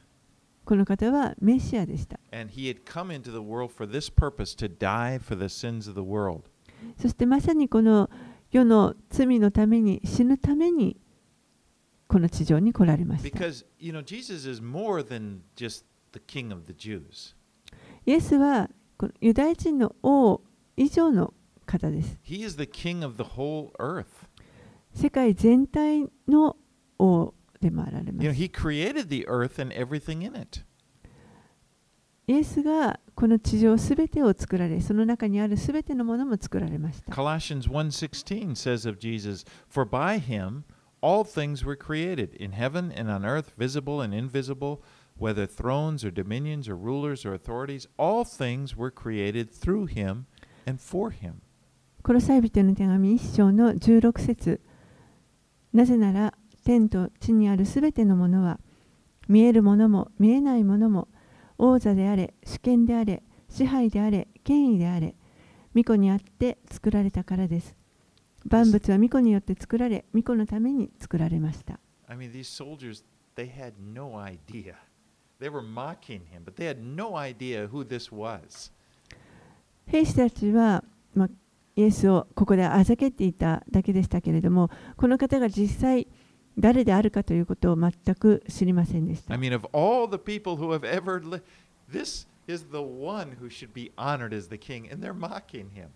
[0.65, 5.45] この方はメシアでした And he had come into the world for this purpose to die for the
[5.45, 6.43] sins of the world.
[6.99, 8.10] そしてまさにこの
[8.56, 10.96] 世の罪のために死ぬために
[12.08, 17.36] この地上に来られました Because, you know, Jesus is more than just the King of the Jews.
[18.06, 18.70] イエスは
[19.20, 20.39] ユダヤ人の王
[20.78, 21.34] 以上の
[21.65, 24.06] 方です He is the King of the whole earth.
[24.94, 26.56] 世界全体の
[26.98, 30.63] 王でもあられま You know, す he created the earth and everything in it.
[32.28, 40.64] イエスがこの地上すべてを作られその中にあるすべてのものも作られました Colossians 1:16 says of Jesus, "For by him
[41.02, 44.80] all things were created in heaven and on earth, visible and invisible,
[45.20, 50.24] whether thrones or dominions or rulers or authorities, all things were created through him
[50.66, 51.36] and for him."
[52.02, 54.62] コロサイ人の手紙1章の16節
[55.74, 56.34] なぜなら
[56.64, 58.60] 天と地にあるすべてのものは
[59.28, 61.08] 見えるものも見えないものも
[61.58, 65.15] 王座であれ主権であれ支配であれ権威であれ
[65.74, 67.76] 巫女にあって作られたからです
[68.46, 73.04] 万物は巫女によって作られ巫女のために作られました I mean, these soldiers,
[73.36, 74.76] they had no idea.
[75.39, 78.72] They were mocking him, but they had no idea who this was.
[79.88, 81.30] 兵士たちは、まあ、
[81.76, 86.08] イエスをここであざけていただけでしたけれどもこの方が実際
[86.58, 91.41] 誰であるかということを全く知りませんでした I mean, of all the people who have ever lived,
[91.91, 95.88] this is the one who should be honored as the king, and they're mocking him.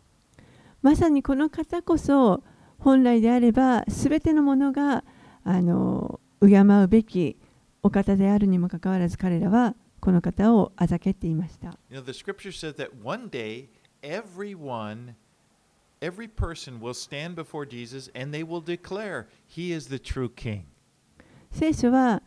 [0.81, 2.41] まさにこの方こそ
[2.79, 5.03] 本来であれば全てのものが
[5.43, 7.37] あの敬うべき
[7.83, 13.67] お方であるにもかかわらず彼らはこの方をあざけっていました You know, the scripture says that one day
[14.01, 15.15] everyone,
[16.01, 20.65] every person will stand before Jesus and they will declare, He is the true King.
[21.51, 22.21] 聖書は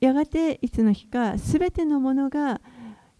[0.00, 2.60] やがていつの日かすべてのものが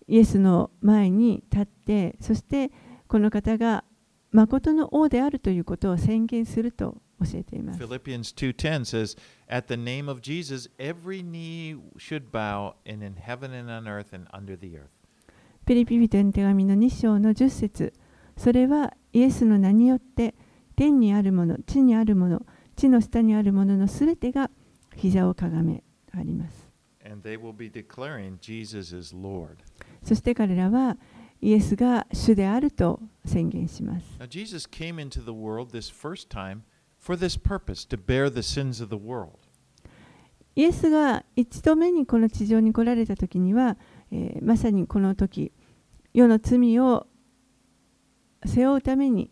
[0.08, 2.70] イエスの前に立ってそして
[3.06, 3.84] この方が
[4.32, 7.80] 誠の王であるということを宣言すると教えています。
[7.80, 9.16] Philippians 2:10 says,
[9.48, 14.14] "At the name of Jesus, every knee should bow, and in heaven and on earth
[14.14, 14.88] and under the earth."
[15.64, 17.92] ピリピ人手紙の2章の10節
[18.36, 20.34] それはイエスの名によって
[20.76, 22.44] 天にあるもの、地にあるもの、
[22.76, 24.50] 地の下にあるもののすべてが
[24.94, 26.66] 膝をかがめあります。
[30.02, 30.96] そして彼らは
[31.40, 34.06] イエスが主であると宣言します。
[34.18, 36.62] Now, Jesus came into the world this first time
[36.98, 39.38] for this purpose to bear the sins of the world.
[40.54, 43.76] イエスが一度目にこの地上に来られた時には、
[44.10, 45.52] えーまさにこの時
[46.14, 47.06] 世の罪を
[48.44, 49.30] 背負うために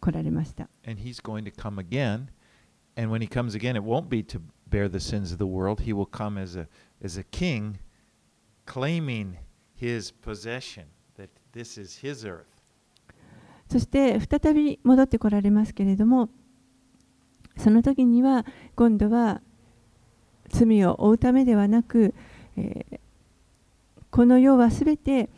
[0.00, 0.68] 来られました。
[0.86, 2.28] And he's going to come again.
[2.96, 5.82] And when he comes again, it won't be to bear the sins of the world.
[5.82, 6.68] He will come as a,
[7.04, 7.78] as a king,
[8.64, 9.36] claiming
[9.74, 10.86] his possession,
[11.16, 12.46] that this is his earth.
[13.68, 16.28] そして再び戻ってこられますけれども
[17.56, 19.42] その時には今度は
[20.50, 22.14] 罪を負うためではなく、
[22.56, 23.00] えー
[24.16, 25.28] この世はすべて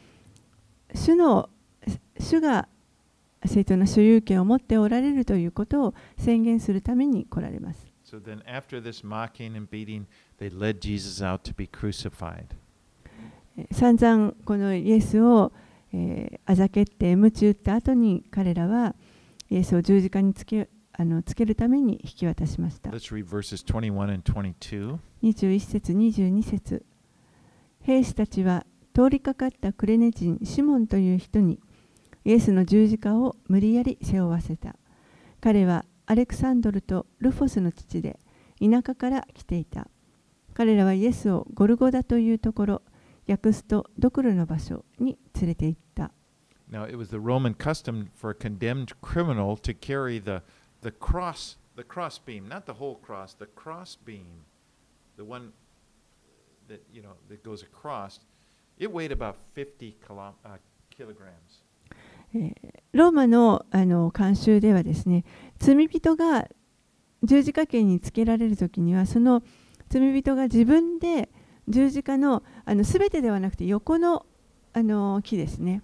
[0.94, 1.51] 主の
[2.20, 2.68] 主が
[3.46, 7.87] 正当な所有権を持っておられるということを宣言するために来られます。
[8.05, 10.07] So then, after this mocking and beating,
[10.38, 12.46] they led Jesus out to be crucified.
[13.57, 15.53] えー散々このイエスを、
[15.92, 18.94] えーあざけって鞭打った後に彼らは
[19.51, 22.90] イエスを十字架につけあのつけるために引き渡しました。
[22.90, 24.98] Let's read verses 21 and 22.
[25.22, 26.85] 21節22節
[27.83, 31.61] 兵士たちは通りかかったクレネ人シモンという人に
[32.29, 34.77] イエスの十字架を無理やり背負わせた
[35.41, 38.19] 彼はアレクサンドルとルフォスの父で
[38.61, 39.88] 田舎から来ていた
[40.53, 42.83] 彼らはイエスをゴルゴダというところ
[43.27, 46.12] 訳すとドクロの場所に連れて行った
[46.71, 50.43] Now, it was the Roman custom for a condemned criminal to carry the,
[50.83, 54.45] the cross, the cross beam, not the whole cross, the cross beam,
[55.17, 55.55] the one
[56.69, 58.21] that you know that goes across.
[58.79, 60.59] It weighed about 50 kilo, uh,
[60.91, 61.62] kilograms.
[62.93, 65.25] ローマのあの慣習ではですね
[65.59, 66.49] 罪人が
[67.23, 69.43] 十字架刑につけられる時にはその
[69.88, 71.31] 罪人が自分で
[71.69, 74.27] 十字架のあの全てではなくて横の
[74.73, 75.83] あの木ですね。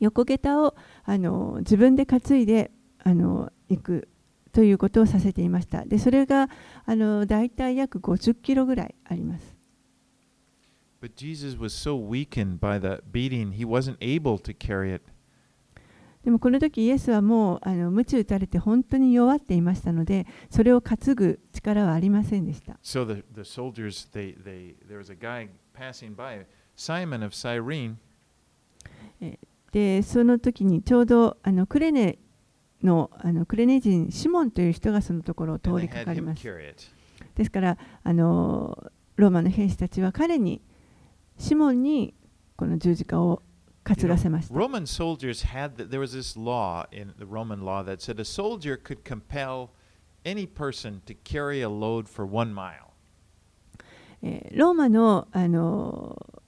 [0.00, 2.70] 横桁をあの自分で担いで
[3.02, 4.08] あの行く
[4.52, 5.84] ということをさせていました。
[5.84, 6.48] でそれが
[6.84, 9.57] あの大体約50キロぐらいあります。
[16.24, 22.76] でもこの時イエスはもうあの鞭打たれて本当に弱っていましたのでそれを担ぐ力はありませんでした。
[29.70, 32.18] でその時にちょうどあのクレネ
[32.82, 36.42] の,あのクレネ人シモンという人がそのところを通りかかります。
[37.34, 40.60] ですからあのローマの兵士たちは彼に
[41.38, 42.14] シモンに
[42.56, 43.42] この十字架を
[43.84, 44.54] 担がせました。
[44.54, 48.76] Roman soldiers had, th- there was this law in the Roman law that said a soldier
[48.76, 49.70] could compel
[50.24, 52.88] any person to carry a load for one mile.
[54.22, 56.42] えーローマのあの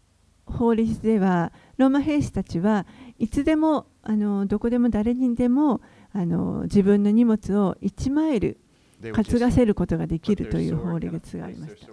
[0.45, 2.85] 法律ではローマ兵士たちは
[3.19, 5.81] いつでもあのどこでも誰にでも
[6.13, 8.59] あの自分の荷物を1マイル
[9.01, 11.87] 担がせることができるという法律がありました。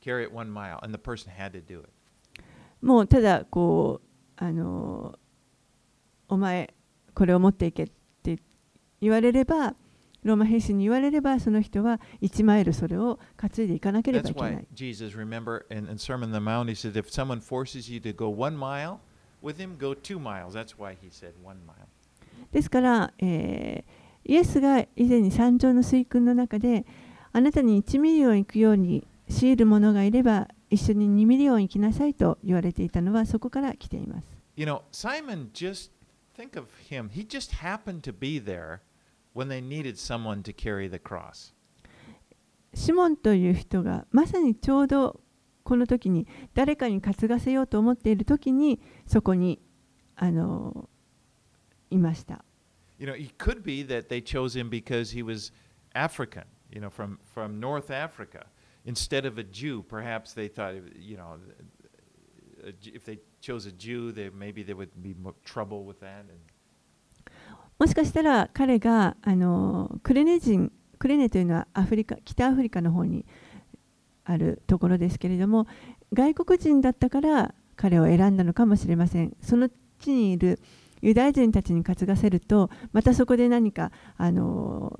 [0.00, 0.78] Carry it one mile.
[0.82, 1.88] And the person had to do it.
[2.80, 5.18] もうただこうあの
[6.28, 6.72] お前
[7.14, 7.90] これを持っていけっ
[8.22, 8.38] て
[9.00, 9.74] 言われれば
[10.22, 14.66] ローマ兵士に言われればその人は1マイルそれを担いでいかなければいけない。
[14.74, 18.28] Jesus, remember, in, in Sermon on the Mount, he said, if someone forces you to go
[18.28, 19.00] one mile
[19.42, 20.54] with him, go two miles.
[20.54, 21.88] That's why he said one mile.
[22.52, 26.84] ですから、えーイエスが以前に山上の水訓の中で
[27.32, 34.26] あなたに1ミリオン行くように強いる者がいれば一緒に2ミリオン行きなさいと言われていたのはそこから来ています。
[34.56, 35.90] You know, Simon just,
[36.36, 38.80] think of him, he just happened to be there
[39.34, 41.54] when they needed someone to carry the cross.
[42.74, 45.20] シモンという人がまさにちょうど
[45.62, 49.60] この時に誰かに担がせようと思っている時にそこに
[50.16, 50.88] あの
[51.90, 52.44] いました。
[52.98, 55.52] You know, it could be that they chose him because he was
[55.94, 58.46] African, you know, from, from North Africa.
[58.88, 61.36] Instead of a Jew, perhaps they thought, you know,
[62.64, 66.20] a if they chose a Jew, there maybe there would be more trouble with that.
[66.20, 66.40] And
[67.78, 73.24] もしかしたら彼があのクレネ人クレネというのはアフリカ北アフリカの方に
[74.24, 75.66] あるところですけれども
[76.12, 79.68] 外国人だったから彼を選んだのかもしれませんその
[80.00, 80.58] 地にいる
[81.00, 84.98] ユダヤ人たちに担がせるとまたそこで何かあの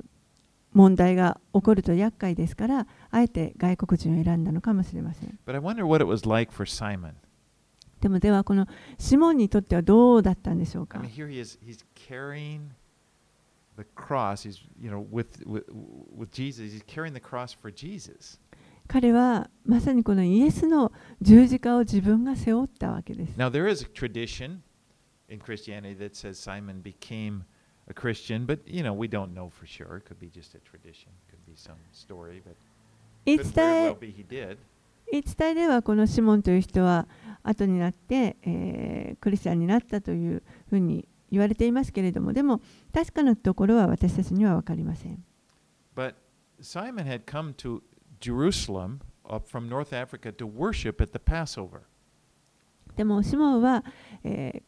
[0.72, 7.12] 問題が起こると厄介ですからあえて外国人を選んだのかもしれません but I wonder what it was like for Simon.
[8.00, 8.66] でもではこの
[8.98, 11.58] シモンにとってはどうだったんでしょう I か mean, here he is.
[11.64, 12.70] He's carrying
[13.76, 14.42] the cross.
[14.48, 15.64] He's, you know, with, with
[16.16, 16.72] with Jesus.
[16.72, 18.38] He's carrying the cross for Jesus.
[18.86, 23.36] 彼はまさにこのイエスの十字架を自分が背負ったわけです。
[23.36, 24.60] Now there is a tradition
[25.28, 27.57] in Christianity that says Simon became a
[27.94, 29.98] Christian, but you know we don't know for sure.
[29.98, 31.10] It could be just a tradition.
[31.28, 32.54] It could be some story, but
[33.26, 34.58] could 伝 very え well be he did.
[35.10, 37.06] 言い伝えではこのシモンという人は
[37.42, 42.60] 後になって、えークリスチャンになったというふうに言われていますけれどもでも
[42.92, 45.24] 確かなところは私たちには分かりません。
[45.96, 46.14] But
[46.60, 47.82] Simon had come to
[48.20, 51.80] Jerusalem up from North Africa to worship at the Passover.
[52.96, 53.84] でもシモンは、
[54.24, 54.62] えー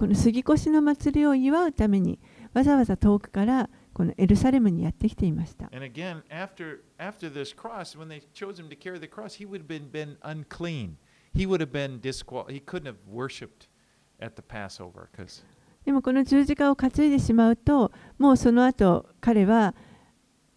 [0.00, 2.18] この杉越の祭りを祝うために
[2.54, 5.68] わざわざ遠くからこのエルサレムにやってきていました。
[15.84, 19.74] でもこの十字架を担いでしまうともうその後彼は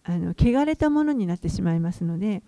[0.04, 2.42] あの汚れたものになってしまいますので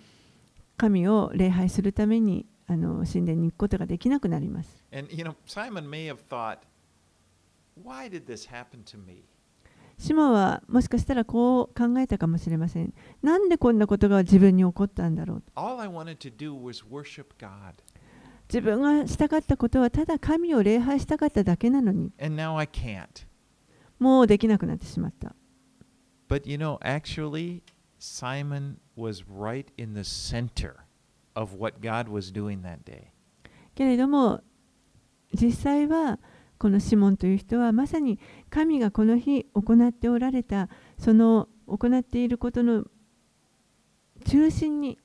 [0.78, 4.82] 神を礼拝するためにあの神殿に行くことができなくなります。
[9.99, 12.93] シ島はもしかしたらこう考えたかもしれません。
[13.22, 15.43] なんでこんなことが自分に起こったんだろう
[18.49, 22.12] 自分がしたかったことはただ神を礼拝したかっただけなのに。
[23.99, 25.35] もうできなくなってしまった。
[26.29, 26.43] But
[33.74, 34.43] けれども、
[35.35, 36.18] 実際は、
[36.59, 38.18] このシモンという人はまさに
[38.50, 42.84] 神がこの日行っておられたその行っていることの
[44.24, 44.98] 中心に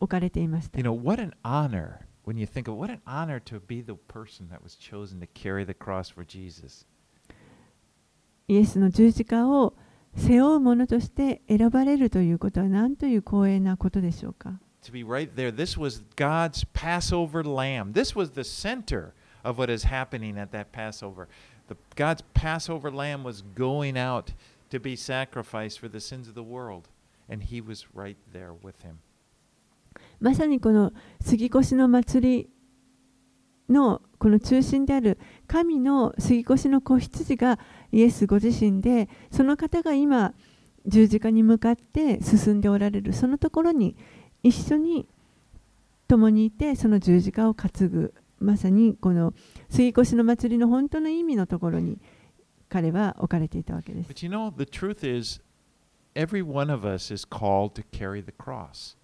[0.00, 0.78] 置かれていました。
[0.78, 4.48] You know, what an honor when you think of what an honor to be the person
[4.48, 6.86] that was chosen to carry the cross for Jesus.
[8.48, 9.74] イエスの十字架を
[10.16, 14.58] 背負う者として選ばれるということは何という光栄なことでしょうか。
[14.82, 17.92] To be right there, this was God's Passover lamb.
[17.92, 19.12] This was the center
[19.44, 21.28] of what is happening at that Passover.
[21.68, 24.32] The, God's Passover lamb was going out
[24.70, 26.88] to be sacrificed for the sins of the world,
[27.28, 28.98] and he was right there with him.
[30.20, 32.50] まさにこの杉越の祭り
[33.68, 37.58] のこの中心である神の杉越の子羊が
[37.90, 40.32] イエスご自身でその方が今
[40.86, 43.96] 十字架に向かって進んでおられるそのところに
[44.42, 45.06] 一緒に
[46.08, 49.34] 共にいてその十字架を担ぐまさにこの
[49.68, 51.98] 杉越の祭りの本当の意味のところに
[52.68, 54.10] 彼は置かれていたわけです。
[54.10, 55.40] But you know, the truth is,
[56.14, 58.96] every one of us is called to carry the cross.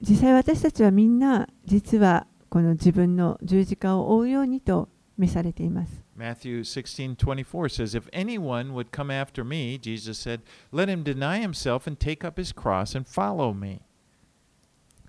[0.00, 6.04] 実際私たちはみんな実はこの自分の十字架を追うようにと召されています。
[6.16, 10.40] Matthew 16:24 says, "If anyone would come after me," Jesus said,
[10.72, 13.80] "let him deny himself and take up his cross and follow me."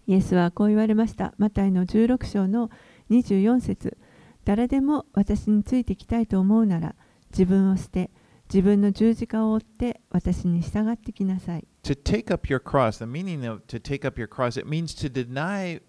[0.07, 1.33] イエスはこう言われました。
[1.37, 2.69] マタイの16章の
[3.09, 3.97] 24節
[4.45, 6.95] 誰でも私についてきたいと思うなら
[7.31, 8.11] 自分を捨て
[8.49, 11.65] 自分の十字架を追って私に従ってきなさい。
[11.83, 15.09] To take up your cross, the meaning of to take up your cross, it means to
[15.09, 15.81] deny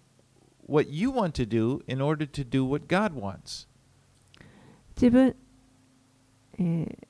[0.67, 3.67] what you want to do in order to do what God wants.
[4.95, 5.35] 自分、
[6.57, 7.07] えー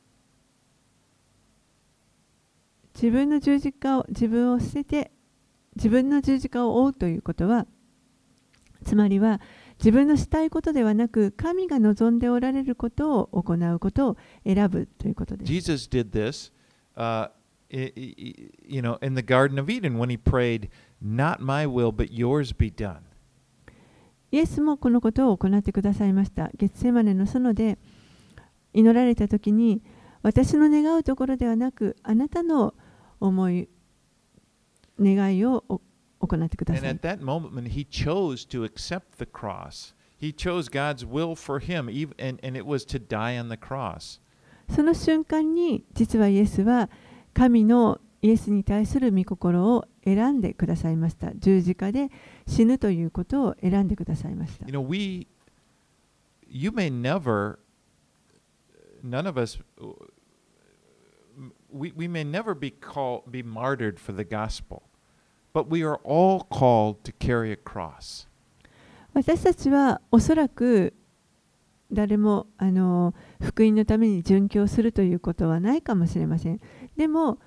[2.96, 5.12] 自分の十字架を自分を捨てて
[5.76, 7.68] 自分の十字架を追うということは
[8.84, 9.42] つまりは
[9.80, 15.52] 自分のしたいことではなく神が望んでおられることを行うことを選ぶということです。
[15.52, 16.54] Jesus did this,
[16.96, 17.30] uh,
[17.70, 20.70] you know, in the Garden of Eden when he prayed,
[21.04, 23.00] "Not my will, but yours be done."
[24.32, 26.52] イエスもこのことを行ってくださいました。
[26.58, 27.78] ゲッセマネの園で
[28.74, 29.82] 祈られた時に
[30.22, 32.74] 私の願うところではなくあなたの
[33.20, 33.70] 思い
[35.00, 35.82] 願いをお
[36.20, 37.02] 行ってくだ And さい at。
[37.02, 41.88] that moment, when he chose to accept the cross, he chose God's will for him,
[42.18, 44.20] and, and it was to die on the cross.
[44.74, 46.90] その瞬間に実はイエスは
[47.34, 52.10] 神のイエスに対する御心を選んでくださいました十字架で
[52.48, 55.28] 死ぬということを選んでくださいました You know, we,
[56.50, 57.60] you may never,
[59.04, 59.60] none of us,
[61.76, 64.84] we, we may never be called, be martyred for the gospel,
[65.54, 68.28] but we are all called to carry a cross.
[69.14, 70.94] 私たちはおそらく
[71.92, 76.60] 誰もあの福音のために殉教するということはないかもしれません。
[76.98, 77.40] でも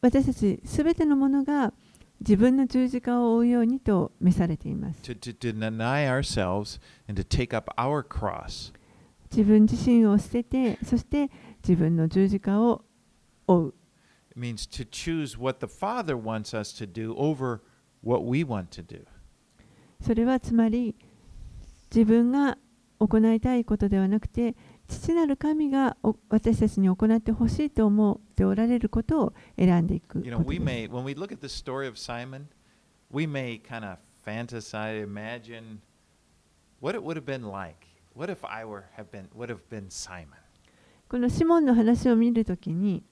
[0.00, 1.72] 私たちすべてのものが
[2.20, 5.00] 自分の十字架を追うようにと召されています。
[5.02, 8.72] To, to, to deny ourselves and to take up our cross.
[9.32, 11.30] 自分自身を捨てて、そして
[11.62, 12.84] 自分の十字架を
[13.50, 13.74] 追う。
[14.30, 17.60] It means to choose what the Father wants us to do over
[18.02, 19.04] what we want to do.
[20.00, 20.94] それはつまり
[21.94, 22.56] 自分が
[22.98, 24.54] 行いたいことではなくて
[24.86, 32.46] 父なる神がお私たちに行ってほしいと思っておられることを選んでいくこ You know, と we may, when we look at the story of Simon,
[33.10, 35.80] we may kind of fantasize, imagine
[36.80, 37.86] what it would have been like.
[38.14, 40.38] What if I were have been would have been Simon?
[41.08, 43.02] このシモンの話を見るときに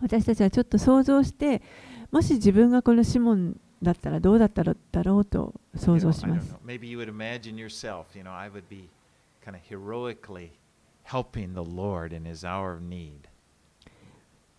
[0.00, 1.62] 私たちはちょっと想像して、
[2.10, 6.56] もし自分がこのシモンだったらどうだったろうと想像します。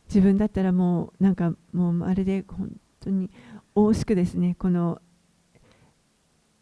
[0.08, 2.72] 自分だったらもうなんかもうまるで本
[3.02, 3.30] 当に
[3.76, 5.02] 惜しくですね、この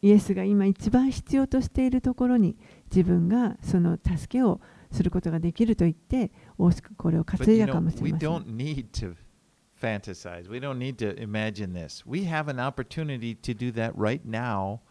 [0.02, 2.58] イエスが今一番必要としているところに
[2.90, 9.18] 自分がその助けを受けすることができると言って大しくこれを担いだかもしれません
[9.80, 10.50] fantasize.
[10.50, 12.04] We don't need to imagine this.
[12.06, 14.82] We have an opportunity to do that right now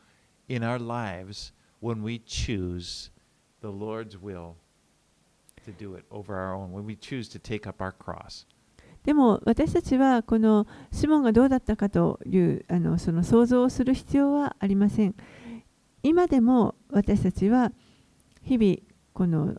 [0.46, 3.10] in our lives when we choose
[3.60, 4.56] the Lord's will
[5.64, 8.46] to do it over our own, when we choose to take up our cross.
[9.04, 15.14] でも私たちはこのシモンがどうだったかというあのその想像をする必要はありません。
[16.02, 17.72] 今でも私たちは
[18.42, 18.76] 日々
[19.12, 19.56] この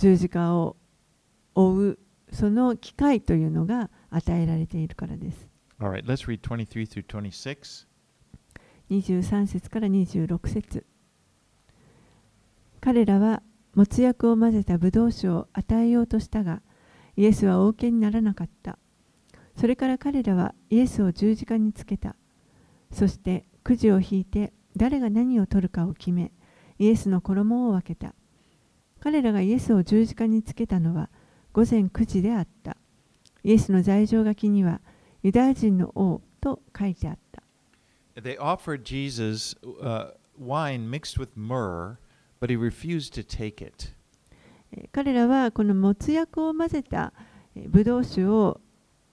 [0.00, 0.78] 十字架を
[1.54, 1.98] 追う
[2.32, 5.46] その機会というのが与えられているからです。
[5.78, 7.86] Right, let's read 23 through 26.
[8.90, 10.86] 23節から26節
[12.80, 13.42] 彼らは
[13.74, 16.62] もつ薬を混ぜたブドウ酒を与えようとしたが
[17.18, 18.78] イエスはお受けにならなかった
[19.54, 22.16] それから彼らはイエスを十字架につけた
[22.90, 26.32] そしてくじを引いて誰が何を取るかを決め
[26.78, 28.14] イエスの衣を分けた
[29.00, 31.08] 彼らがイエスを十字架につけたのは
[31.52, 32.76] 午前9時であった
[33.42, 34.80] イエスの罪状書きには
[35.22, 37.42] ユダヤ人の王と書いてあった
[38.20, 41.96] They offered Jesus uh, wine mixed with myrrh,
[42.40, 43.94] but he refused to take it.
[44.72, 47.12] えー彼らはこのもつ薬を混ぜた
[47.56, 48.60] えーブドウ酒を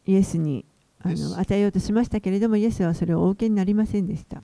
[0.06, 0.66] イエスに
[1.00, 4.42] あの与えようとしましたけれどもイエスはそれをお受けになりませんでした.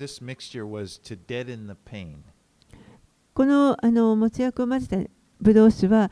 [3.33, 5.11] このあのもつ薬を混ぜた
[5.43, 6.11] ブドウ酒は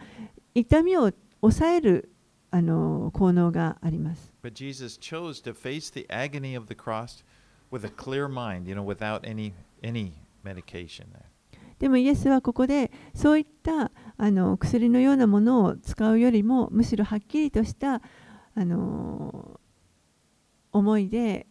[0.53, 1.11] 痛みを
[1.41, 2.11] 抑える
[2.51, 7.23] あの効能があります But Jesus chose to face the agony of the cross
[7.71, 10.11] with a clear mind, you know, without any any
[10.43, 11.31] medication there.
[11.79, 18.01] でもイエスはここでそういったあの薬のようなものを使うよりもむしろはっきりとした
[18.53, 19.59] あの
[20.71, 21.47] 思いで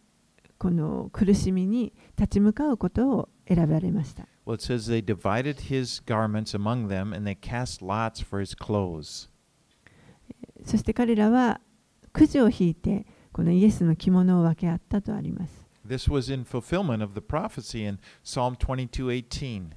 [0.57, 4.27] この苦しみに立ち向かうことを選ばれました。
[4.50, 9.28] Well, it says they divided his garments among them and they cast lots for his clothes.
[10.64, 11.60] そして彼らは
[12.12, 15.66] くじを引いてこのイエスの着物を分け合ったとあります。
[15.86, 19.70] This was in fulfillment of the prophecy in Psalm 22:18.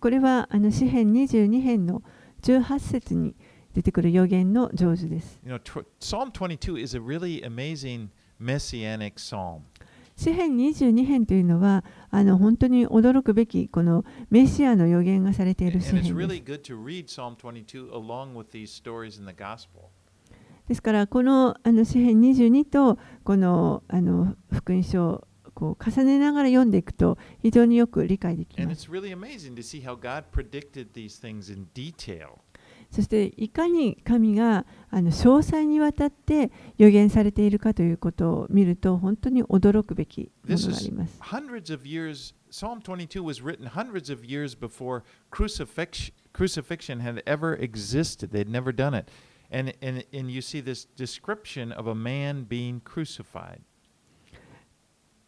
[0.00, 2.02] これはあの詩編22編の
[2.42, 3.34] 18節に
[3.74, 5.40] 出てくる予言の成就です。
[5.44, 8.08] You know, tw- Psalm 22 is a really amazing
[8.40, 9.62] messianic psalm.
[10.17, 16.13] 詩編22編というのはあの本当に驚くべきこのメシアの予言がされている詩編です。
[16.13, 19.89] good to read Psalm 22 along with these stories in the gospel.
[20.67, 28.89] ですからこのあの詩編22とこのあの福音書をこう重ねながら読んでいくと非常によく理解できます。
[32.91, 41.19] そしていかに神があの詳細にわたって予言されているかということを見ると本当に驚くべきものがあります。
[42.49, 48.31] Psalm 22 was written hundreds of years before crucifix, crucifixion had ever existed.
[48.31, 49.09] They'd never done it.
[49.51, 53.59] And, and, and you see this description of a man being crucified.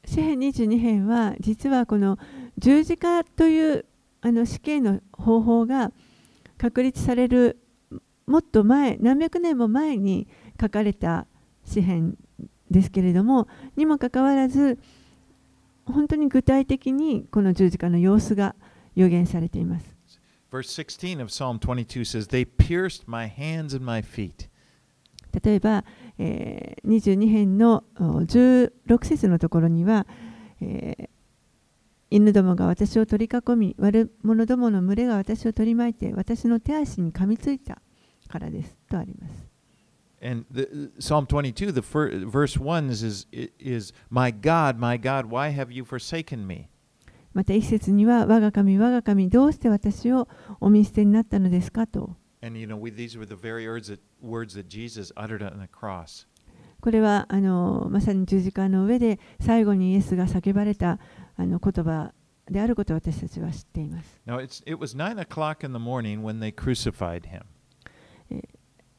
[0.05, 2.17] 詩編22編は実はこの
[2.57, 3.85] 十字架という
[4.21, 5.91] あの死刑の方法が
[6.59, 7.57] 確立される
[8.27, 10.27] もっと前何百年も前に
[10.61, 11.25] 書かれた
[11.65, 12.15] 詩編
[12.69, 14.77] ですけれどもにもかかわらず
[15.85, 18.55] 本当に具体的にこの十字架の様子が
[18.95, 19.95] 予言されています。
[20.51, 24.49] Verse 16 of Psalm 22 says, They pierced my hands and my feet.
[25.43, 25.83] 例えば、
[26.17, 30.07] えー、22編の16節のところには、
[30.59, 31.09] えー、
[32.11, 37.81] 犬どもが私を取り囲み、悪者どもの群れが私を取り巻いて、私の手足に噛みついた
[38.27, 39.49] からですとあります。
[40.99, 41.81] Psalm 22,
[42.29, 42.89] verse 1
[43.59, 46.69] is, My God, my God, why have you forsaken me?
[47.33, 50.27] また一節には我が神我が神どうして私を
[50.59, 52.15] お見捨てになったのですかと。
[56.81, 57.27] これは
[57.89, 60.99] まさに十字架の上で最後にイエスが叫ばれた
[61.39, 62.11] あの言葉
[62.51, 64.19] であることを私たちは知っています。
[64.27, 64.61] Now, it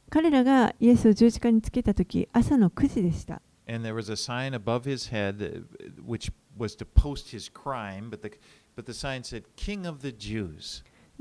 [0.09, 3.43] 彼らがイエスを十字架につけた時、朝の9時でした。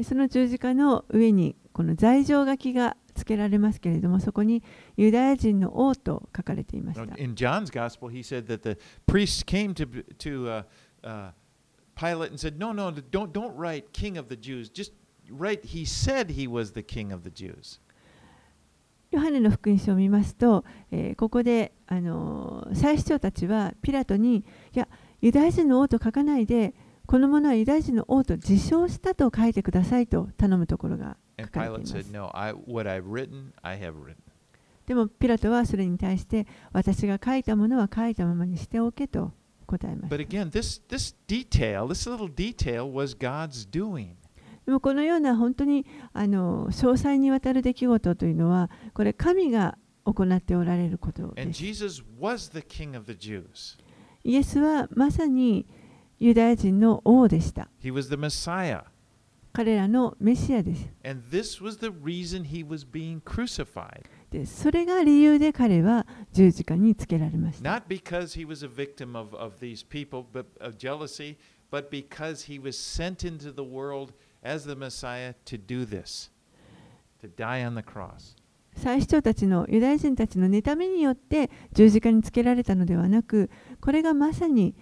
[0.04, 4.64] その十字架の上にこの罪状書きがつけられますけれども、そこに
[4.96, 7.04] ユダヤ人の王と書かれていました。
[7.04, 7.16] Now,
[11.04, 11.32] uh,
[11.95, 14.70] Pilate and said, No, no, don't, don't write King of the Jews.
[14.70, 14.91] Just
[15.30, 17.80] write, he said he was the King of the Jews.
[19.12, 24.43] ヨハネの福音書を見ますと、えー、ここで、あのー、祭司長たちはピラトに、い
[24.74, 24.88] や、
[25.20, 26.76] ユダヤ人の王と書かないで、
[27.08, 31.93] このものはユダヤ人の王と自称したと書いてくださいと頼むところが書かれています。
[31.95, 33.52] Said, no, I, written,
[34.86, 39.34] でもピラトはそれに対して私が書いたものは書いたままにしておけと
[39.70, 40.16] 答えました。
[40.16, 44.16] But again, this, this detail, this little detail was God's doing.
[44.66, 51.64] でもこのような本当にあの詳細にわたる出来事というのはこれ神が行っておられることです。
[54.24, 55.66] イエスはまさに
[56.20, 57.70] ユダヤ人の王でした。
[59.52, 60.88] 彼らのメシアです。
[64.32, 67.76] でそれが理由で彼は十字架につけられました。
[67.78, 69.58] Of, of
[79.22, 83.50] たちのユダヤ人たちの妬みによって十字架につけられたのではなく、
[83.82, 84.76] これがまさに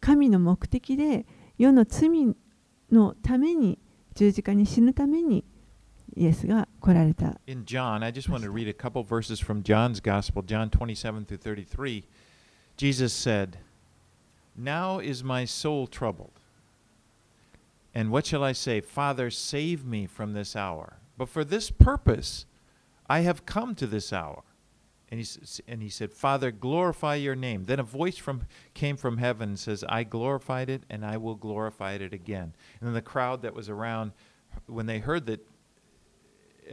[0.00, 1.26] 神の目的で
[1.58, 2.08] 世の罪
[2.90, 3.78] のために
[4.14, 5.44] 十字架に死ぬために。
[6.15, 7.39] イエスが来られた。
[7.47, 11.37] In John, I just want to read a couple verses from John's Gospel, John 27 through
[11.37, 12.03] 33.
[12.77, 13.57] Jesus said,
[14.55, 16.31] Now is my soul troubled.
[17.93, 18.81] And what shall I say?
[18.81, 20.97] Father, save me from this hour.
[21.17, 22.45] But for this purpose
[23.09, 24.43] I have come to this hour.
[25.11, 25.27] And he,
[25.67, 27.65] and he said, Father, glorify your name.
[27.65, 28.43] Then a voice from,
[28.75, 32.53] came from heaven and says, I glorified it and I will glorify it again.
[32.79, 34.11] And then the crowd that was around,
[34.67, 35.43] when they heard that,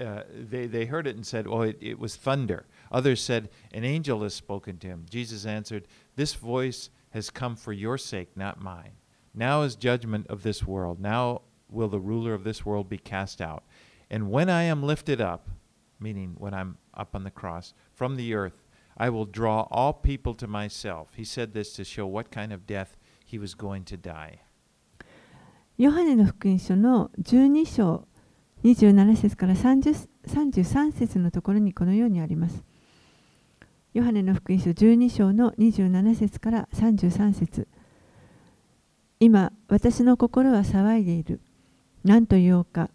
[0.01, 2.67] uh, they, they heard it and said, Oh, it, it was thunder.
[2.93, 5.07] Others said, An angel has spoken to him.
[5.09, 5.87] Jesus answered,
[6.17, 8.93] This voice has come for your sake, not mine.
[9.35, 11.01] Now is judgment of this world.
[11.01, 13.65] Now will the ruler of this world be cast out.
[14.11, 15.49] And when I am lifted up,
[15.99, 18.63] meaning when I'm up on the cross, from the earth,
[18.97, 21.11] I will draw all people to myself.
[21.17, 24.41] He said this to show what kind of death he was going to die.
[25.79, 28.09] ヨハネの福音書の12章
[28.64, 32.64] 27節から30 33節のところにこのようにあります。
[33.94, 37.68] ヨハネの福音書12章の27節から33節
[39.20, 41.42] 今、私の心は騒いでいる。
[42.04, 42.90] 何と言おうか。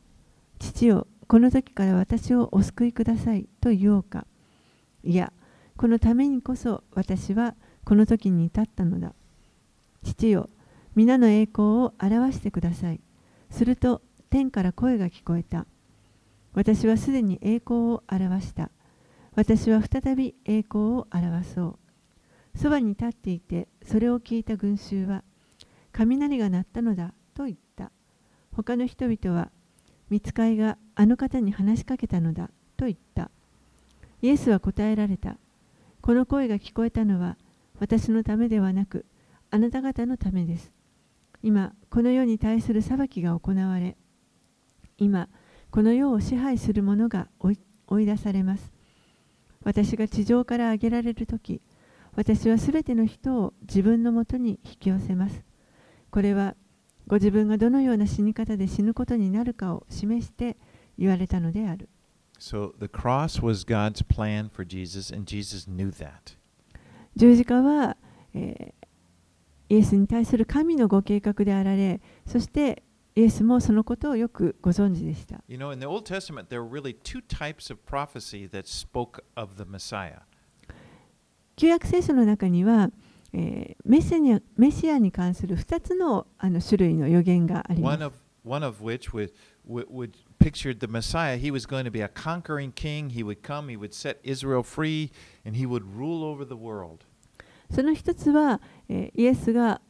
[0.59, 4.27] 父よ、この時から私をお救いくださいと言おうか。
[5.05, 5.33] いや、
[5.77, 7.55] このためにこそ私は
[7.85, 9.15] この時に至ったのだ。
[10.03, 10.49] 父よ、
[10.95, 13.01] 皆の栄光を表してください。
[13.51, 14.03] すると
[14.37, 15.65] 天から声が聞こえた。
[16.53, 18.71] 私はすでに栄光を表した。
[19.35, 21.79] 私は再び栄光を表そ
[22.55, 22.59] う。
[22.59, 25.25] そばに立っていてそれを聞いた群衆は
[25.91, 27.91] 雷が鳴ったのだと言った。
[28.53, 29.51] 他の人々は、
[30.11, 33.31] 見つかいがあの方に話しかけたのだと言った。
[34.21, 35.39] イエスは答えられた。
[36.03, 37.39] この声が聞こえたのは
[37.81, 39.07] 私のためではなく、
[39.51, 40.73] あなた方のためです。
[41.43, 43.97] 今、この世に対する裁きが行われ、
[44.99, 45.29] 今、
[45.71, 48.73] この世を支配する者が追い出されます。
[49.63, 51.61] 私が地上から上げられるとき、
[52.15, 55.45] 私はすべての人を自分のもとに引き寄せます。
[56.11, 56.55] これは
[57.07, 60.57] ご自分がどのような死に方で死ぬことになるかを示して
[60.99, 61.89] 言われたのである。
[62.39, 66.37] So the cross was God's plan for Jesus, and Jesus knew that.
[67.17, 67.97] 十字架は、
[68.35, 68.87] えー
[69.69, 72.85] イエスに対する神のご計画であられ、そして
[73.19, 75.43] イエスもそのことをよくご存知でした。
[75.49, 79.57] You know, in the Old Testament, there were really two types of prophecy that spoke of
[79.57, 80.21] the Messiah.
[81.57, 82.91] 旧約聖書の中には、
[83.33, 88.05] えーメシアにメシアに関する2つのあの種類の予言がありま One す。
[88.05, 88.13] of
[88.45, 89.33] one of which would,
[89.67, 91.39] would, would pictured the Messiah.
[91.39, 93.11] He was going to be a conquering king.
[93.11, 95.11] He would come, he would set Israel free,
[95.45, 97.07] and he would rule over the world.
[97.75, 98.61] その一つは、
[98.91, 99.81] えーイエスが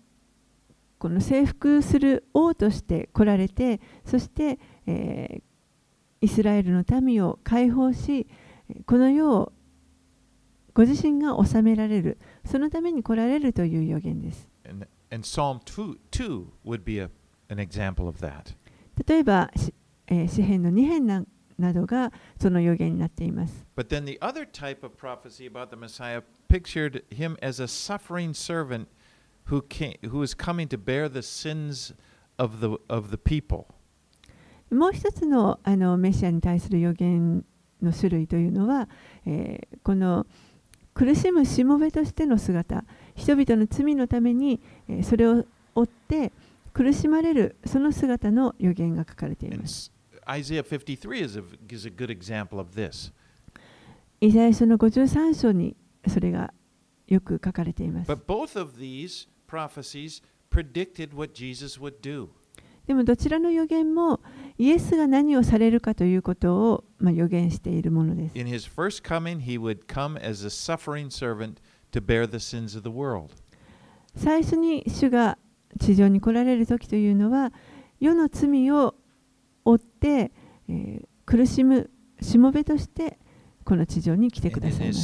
[0.99, 5.43] この征服する王として来られてそして、えー
[6.23, 8.27] イスラエルの民を解放し
[8.71, 9.53] えーこの世を
[10.73, 17.11] ご自身が治められるそのために来られるという予言です And, and Psalm 2, 2 would be a,
[17.51, 18.57] an example of that.
[19.07, 19.75] 例えば、し
[20.09, 21.23] えー詩編の2編な
[21.59, 28.33] などがその予言になっています But then the other type of prophecy about the Messiah pictured him as a suffering
[28.35, 28.89] servant
[34.71, 35.61] もう一つの,
[35.97, 37.45] メシアに対する予言
[37.81, 38.89] の種類というのは、
[39.25, 40.27] えー、この
[40.95, 42.85] 苦しむしもべとしての姿
[43.15, 45.45] 人々の罪のために、えー、それを
[45.75, 46.33] 追って
[46.73, 49.93] 苦しまれるその姿の予言が書かれています。
[54.21, 55.77] イザヤ書の53章に
[56.09, 56.53] それが
[57.07, 58.09] よく書かれています。
[59.47, 60.23] prophecies
[62.87, 64.21] でもどちらの予言も
[64.59, 68.39] イエスが何をされるかということを、まあ、予言しているものです。
[74.15, 75.37] 最初に主が
[75.81, 77.53] 地上に来られる時というのは
[78.01, 78.95] 世の罪を
[79.75, 80.33] って、
[81.25, 81.91] 苦しむ
[82.21, 83.19] しもべとして
[83.65, 85.03] この地上に来てくださいす。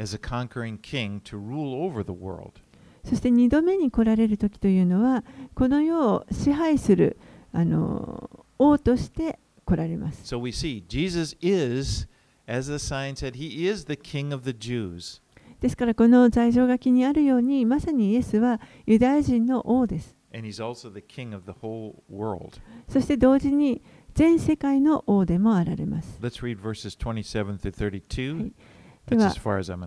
[0.00, 2.60] As a conquering king to rule over the world.
[3.04, 5.24] そして2度目に来られる時というのは
[5.54, 7.18] この世を支配する
[7.52, 12.06] あの王として来られます So we see Jesus is,
[12.46, 15.22] as the sign said, he is the king of the Jews.
[15.60, 22.58] ですからこの罪状書きにあるようにまさにイエスはユダヤ人の王です And he's also the king of the whole world.
[22.88, 23.82] そして同時に
[24.14, 28.38] 全世界の王でもあられます Let's read verses 27 through 32.
[28.38, 28.52] Hey.
[28.52, 28.52] That's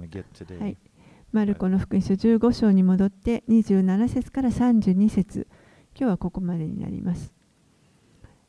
[0.10, 0.60] Get today.
[0.60, 0.78] はい。
[1.32, 5.48] マルコの福音書15章に戻って27節から32節。
[5.96, 7.34] 今日はここまでになります。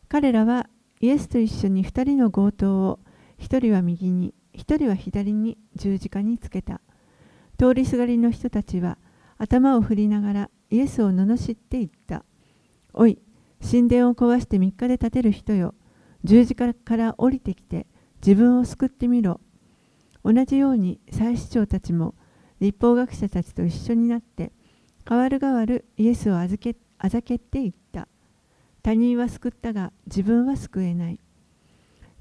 [0.08, 0.68] 彼らは
[1.00, 3.00] イエスと一緒に2人の強盗を
[3.38, 6.80] 1人は右に1人は左に十字架につけた。
[7.58, 8.98] 通りすがりの人たちは
[9.38, 12.24] 頭を振りながらイエスを罵って言った。
[12.92, 13.18] おい
[13.60, 15.74] 神殿を壊して3日で建てる人よ。
[16.24, 19.40] 十字架から降りてきて自分を救ってみろ
[20.24, 22.14] 同じように祭司長たちも
[22.60, 24.52] 立法学者たちと一緒になって
[25.04, 28.08] 代わる代わるイエスをあずけあざけて言った。
[28.82, 31.20] 他人は救ったが自分は救えない。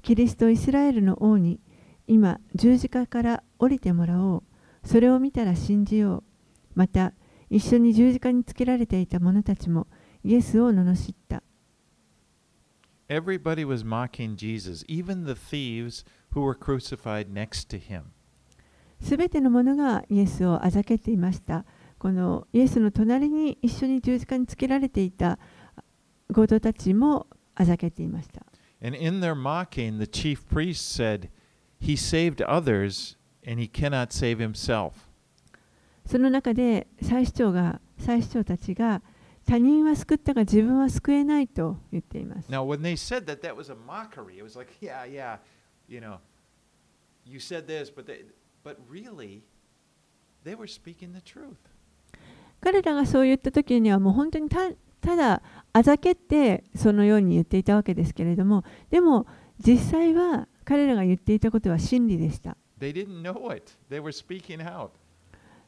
[0.02, 1.60] キリストイスラエルの王に
[2.06, 4.42] 今十字架から降りてもらおう。
[4.86, 6.22] それを見たら信じよう。
[6.74, 7.14] また
[7.48, 9.86] 一緒に十字架につけられていた者たちも
[10.22, 11.42] イエスを罵った。
[13.08, 16.04] Everybody was mocking Jesus, even the thieves
[19.00, 21.64] すべてのものがイエスをあざけていました。
[21.98, 25.38] このイエスの隣に一緒に十字架につけられていた
[26.32, 28.44] 強盗たちもあざけていました。
[36.06, 39.02] その中で最主張が最主張たちが
[39.46, 42.50] 他人は救ったが自分は救えないと言っています。
[45.88, 46.18] You know,
[47.24, 48.22] you said this, but they,
[48.62, 49.42] but really,
[50.44, 51.56] they were speaking the truth.
[52.60, 54.70] 彼らがそう言った時にはもう本当にた
[55.02, 55.42] ただ
[55.74, 59.26] あざけってそのように言っていたわけですけれどもでも
[59.58, 62.56] 実際は彼らが言っていたことは真理でした。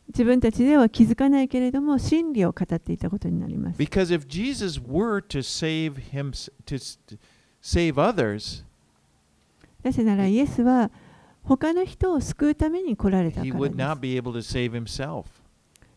[0.08, 3.78] 自分たちでは気づかないけれども真理を語っていたことになります。
[3.78, 6.30] Because if Jesus were to save him,
[6.64, 6.78] to
[7.60, 8.64] save others,
[9.86, 10.90] なぜならイエスは
[11.44, 13.70] 他の人を救うために来られたからで
[14.42, 14.62] す。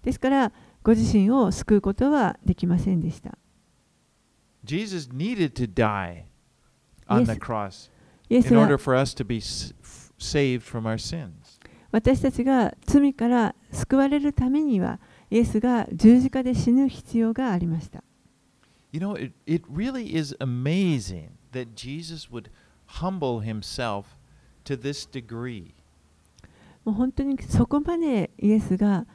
[0.03, 0.51] ですから
[0.83, 3.35] ご自身を救うことはできませんでした。
[4.63, 6.25] Jesus needed to die
[7.07, 7.89] on the cross
[8.29, 11.31] in は order for us to be saved from our sins.
[11.91, 14.99] 私たちが罪から救われるためには
[15.31, 18.03] イエスが十字架で死ぬ必要がありました。
[18.91, 22.51] You know, it, it really is amazing that Jesus would
[22.99, 24.05] humble himself
[24.65, 25.73] to this degree.
[26.85, 29.05] もう本当にそこまでイエスが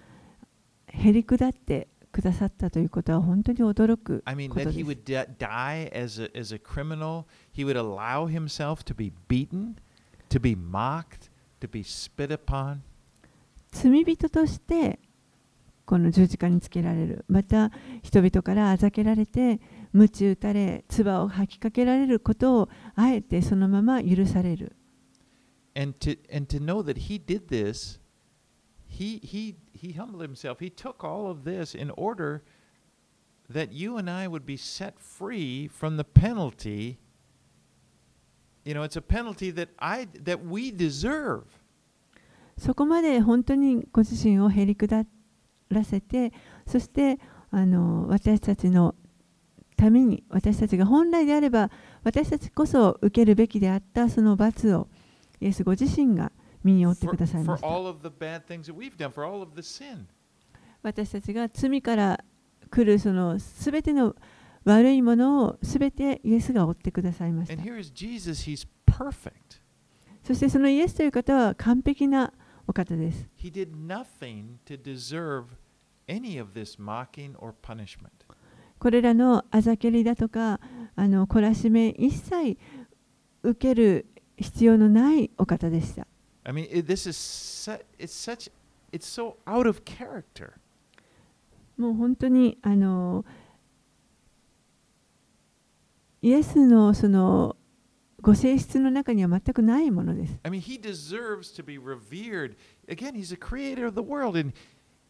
[0.86, 4.90] へり下ってくださったということは本当に驚く I mean, こと that で he す。
[4.90, 9.76] would di- die as a, as a criminal, he would allow himself to be beaten,
[10.28, 12.80] to be mocked, to be spit upon.
[13.72, 15.00] 罪人として
[15.84, 17.72] この十字架につけられるまた
[18.02, 19.60] 人々からあざけられて
[19.94, 24.76] 鞭打たれ唾を吐きかけられることをあえてそのまま許される
[25.76, 27.98] And to, and to know that he did this,
[28.86, 30.60] he, he, he humbled himself.
[30.60, 32.44] He took all of this in order
[33.48, 36.98] that you and I would be set free from the penalty.
[38.64, 41.44] You know, it's a penalty that, I, that we deserve.
[42.56, 45.04] そこまで本当にご自身をへり下
[45.70, 46.32] らせて
[46.68, 47.18] そして
[47.50, 48.94] あの私たちの
[49.76, 51.70] ために私たちが本来であれば
[52.02, 54.88] 私たちこそ受けるべきであったその罰を
[55.40, 57.66] イエスご自身が身に負ってくださいました。
[60.82, 62.24] 私たちが罪から
[62.70, 64.14] 来るそのすべての
[64.64, 67.54] 悪いものをすべてイエスが負ってくださいました。
[70.22, 72.32] そしてそのイエスという方は完璧な
[72.66, 73.28] お方です。
[78.84, 80.60] これらのあざけりだとか
[80.94, 82.58] あの懲らしめ一切
[83.42, 84.04] 受ける
[84.36, 86.06] 必要のないお方でした
[86.44, 88.52] I mean, this is su- it's such
[88.92, 90.52] it's so out of character.
[91.78, 93.24] もう本当にあの
[96.20, 97.56] イエスのその
[98.20, 100.38] ご性質の中には全くないものです。
[100.42, 102.54] I mean, he deserves to be revered.
[102.86, 104.52] Again, he's the creator of the world and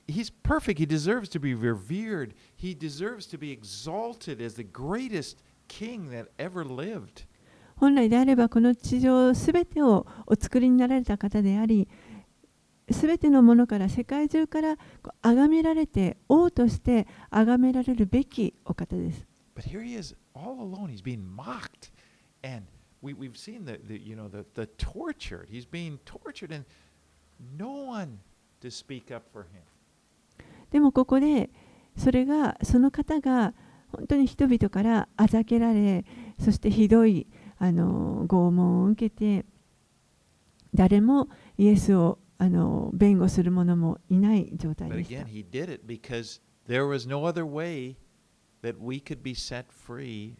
[0.08, 0.80] he's perfect.
[0.80, 2.34] He deserves to be revered.
[2.56, 7.26] He deserves to be exalted as the greatest king that ever lived.
[7.76, 11.88] 本来であればこの地上すべてをお作りになられた方であり
[12.92, 14.78] すべてのものから世界中から
[15.22, 19.26] 崇められて王として崇められるべきお方です。
[19.56, 20.90] But here he is all alone.
[20.90, 21.92] He's being mocked.
[22.44, 22.66] And
[23.02, 25.48] we, we've seen the, the you know the, the tortured.
[25.50, 26.66] He's being tortured and
[27.58, 28.20] no one
[28.62, 29.64] to speak up for him.
[30.75, 31.51] でもここで
[31.97, 33.55] それがその方が
[33.93, 36.05] 本当に人々からあざけられ
[36.41, 39.47] そしてひどいあの拷問を受けて
[40.75, 45.25] 誰もイエスをあの弁護する者もいない状態でした
[46.67, 47.95] there was no other way
[48.63, 50.35] that we could be set free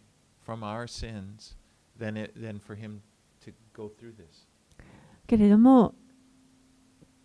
[0.45, 1.55] from our sins
[1.97, 2.99] than, it, than for him
[3.45, 4.49] to go through this.
[5.27, 5.95] けれども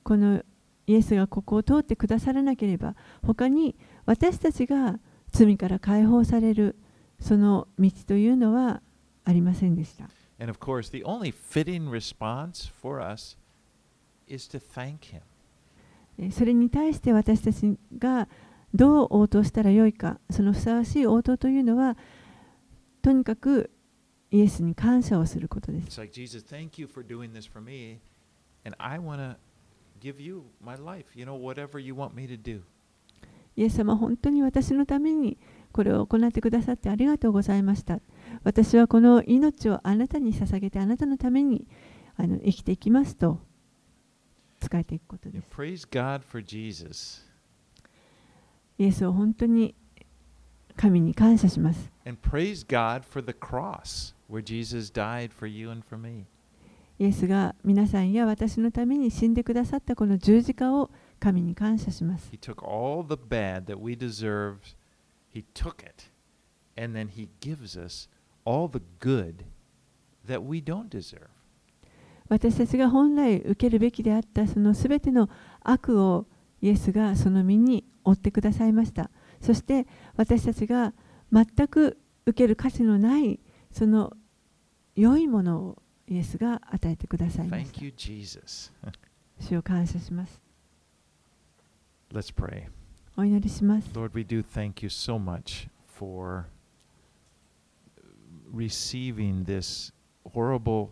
[0.04, 0.44] この
[0.90, 3.76] イエスがここを通ってくださらなければ他に
[4.06, 4.98] 私たちが
[5.30, 6.74] 罪から解放される
[7.20, 8.82] その道というのは
[9.24, 10.10] ありませんでした。
[10.40, 13.38] And of course, the only fitting response for us
[14.26, 15.20] is to thank him.
[16.18, 18.26] えーそれに対して私たちが
[18.74, 21.96] どう応答したらよいかそのふさわしい応答というのは
[23.00, 23.70] とにかく
[24.32, 26.00] イエスに感謝をすることです。
[26.00, 28.00] It's like, Jesus, thank you for doing this for me.
[28.64, 29.36] And I want to
[30.00, 32.62] give you my life, you know, whatever you want me to do.
[33.56, 35.36] イエス様本当に私のために
[35.72, 38.00] これを行ってくださってありがとうございました。
[38.42, 41.66] 私はこの命をあなたに捧げてあなたのために
[42.16, 43.40] あの生きていきますと
[44.60, 45.46] 使えていくことです。
[45.54, 47.24] praise God for Jesus
[48.78, 49.74] イエスを本当に
[50.76, 51.90] 神に感謝します。
[52.06, 56.24] and praise God for the cross where Jesus died for you and for me.
[57.00, 62.30] イエスが皆さんや私のために死んでくださったこの十字架を神に感謝します。
[62.30, 64.76] He took all the bad that we deserved,
[65.34, 66.10] He took it,
[66.78, 68.10] and then He gives us
[68.44, 69.46] all the good
[70.28, 71.28] that we don't deserve.
[72.28, 75.30] 私たちが本来受けるべきであったそのすべての
[75.62, 76.26] 悪を
[76.60, 79.10] イエスがその身に負ってくださいました。
[79.40, 79.86] そして
[80.16, 80.92] 私たちが
[81.32, 83.40] 全く受ける価値のない
[83.72, 84.12] その
[84.96, 87.84] 良いものをイエスが与えてくださいまし Thank
[88.82, 88.92] た。
[89.38, 90.42] 主を感謝します。
[92.12, 92.64] Let's pray.
[93.16, 93.88] お祈りします。
[93.94, 96.46] Lord, we do thank you so much for
[98.52, 99.92] receiving this
[100.34, 100.90] horrible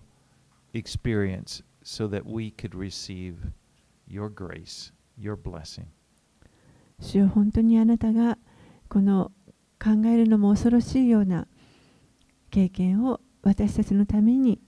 [0.73, 3.51] experience so that we could receive
[4.09, 5.87] your grace, your blessing.
[7.01, 8.39] 主よ本当にあなたが
[8.89, 9.33] この
[9.83, 11.49] 考えるのも恐ろしいような
[12.51, 14.61] 経験を私たちのために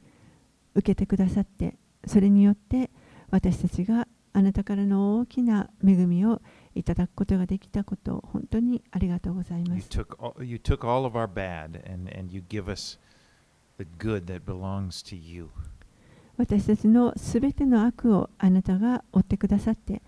[0.75, 2.91] 受けてくださってそれによって
[3.31, 6.41] 私たちがあなたからの大きな恵みを
[6.75, 9.89] いただくことができたことを本当にありがとうございま You す。
[9.89, 12.99] took all, you took all of our bad and, and you give us
[13.79, 15.49] the good that belongs to you.
[16.37, 20.01] 私たちのすべての悪をあなたが追ってくださって、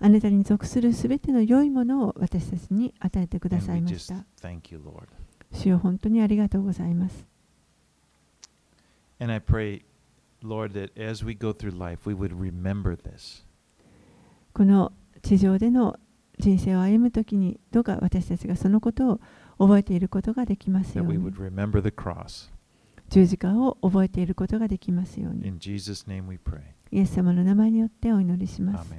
[0.00, 4.26] あなたに属するすべての良いものを私たちに与えてくださいました。
[5.50, 7.26] 主よ本当にありがとうございます。
[9.20, 9.82] And I pray,
[10.42, 13.44] Lord, that as we go through life, we would remember this.
[14.52, 15.98] この地上での
[16.38, 19.20] 人生を歩むときに、どうか私たちがそのことを
[19.58, 21.34] 覚えていることができますよう we に would。
[21.34, 22.50] remember the cross.
[23.10, 25.48] 十字架を覚えていることができますように。
[25.48, 26.60] In Jesus' name we pray.
[26.90, 28.94] イエス様の名前によってお祈りします。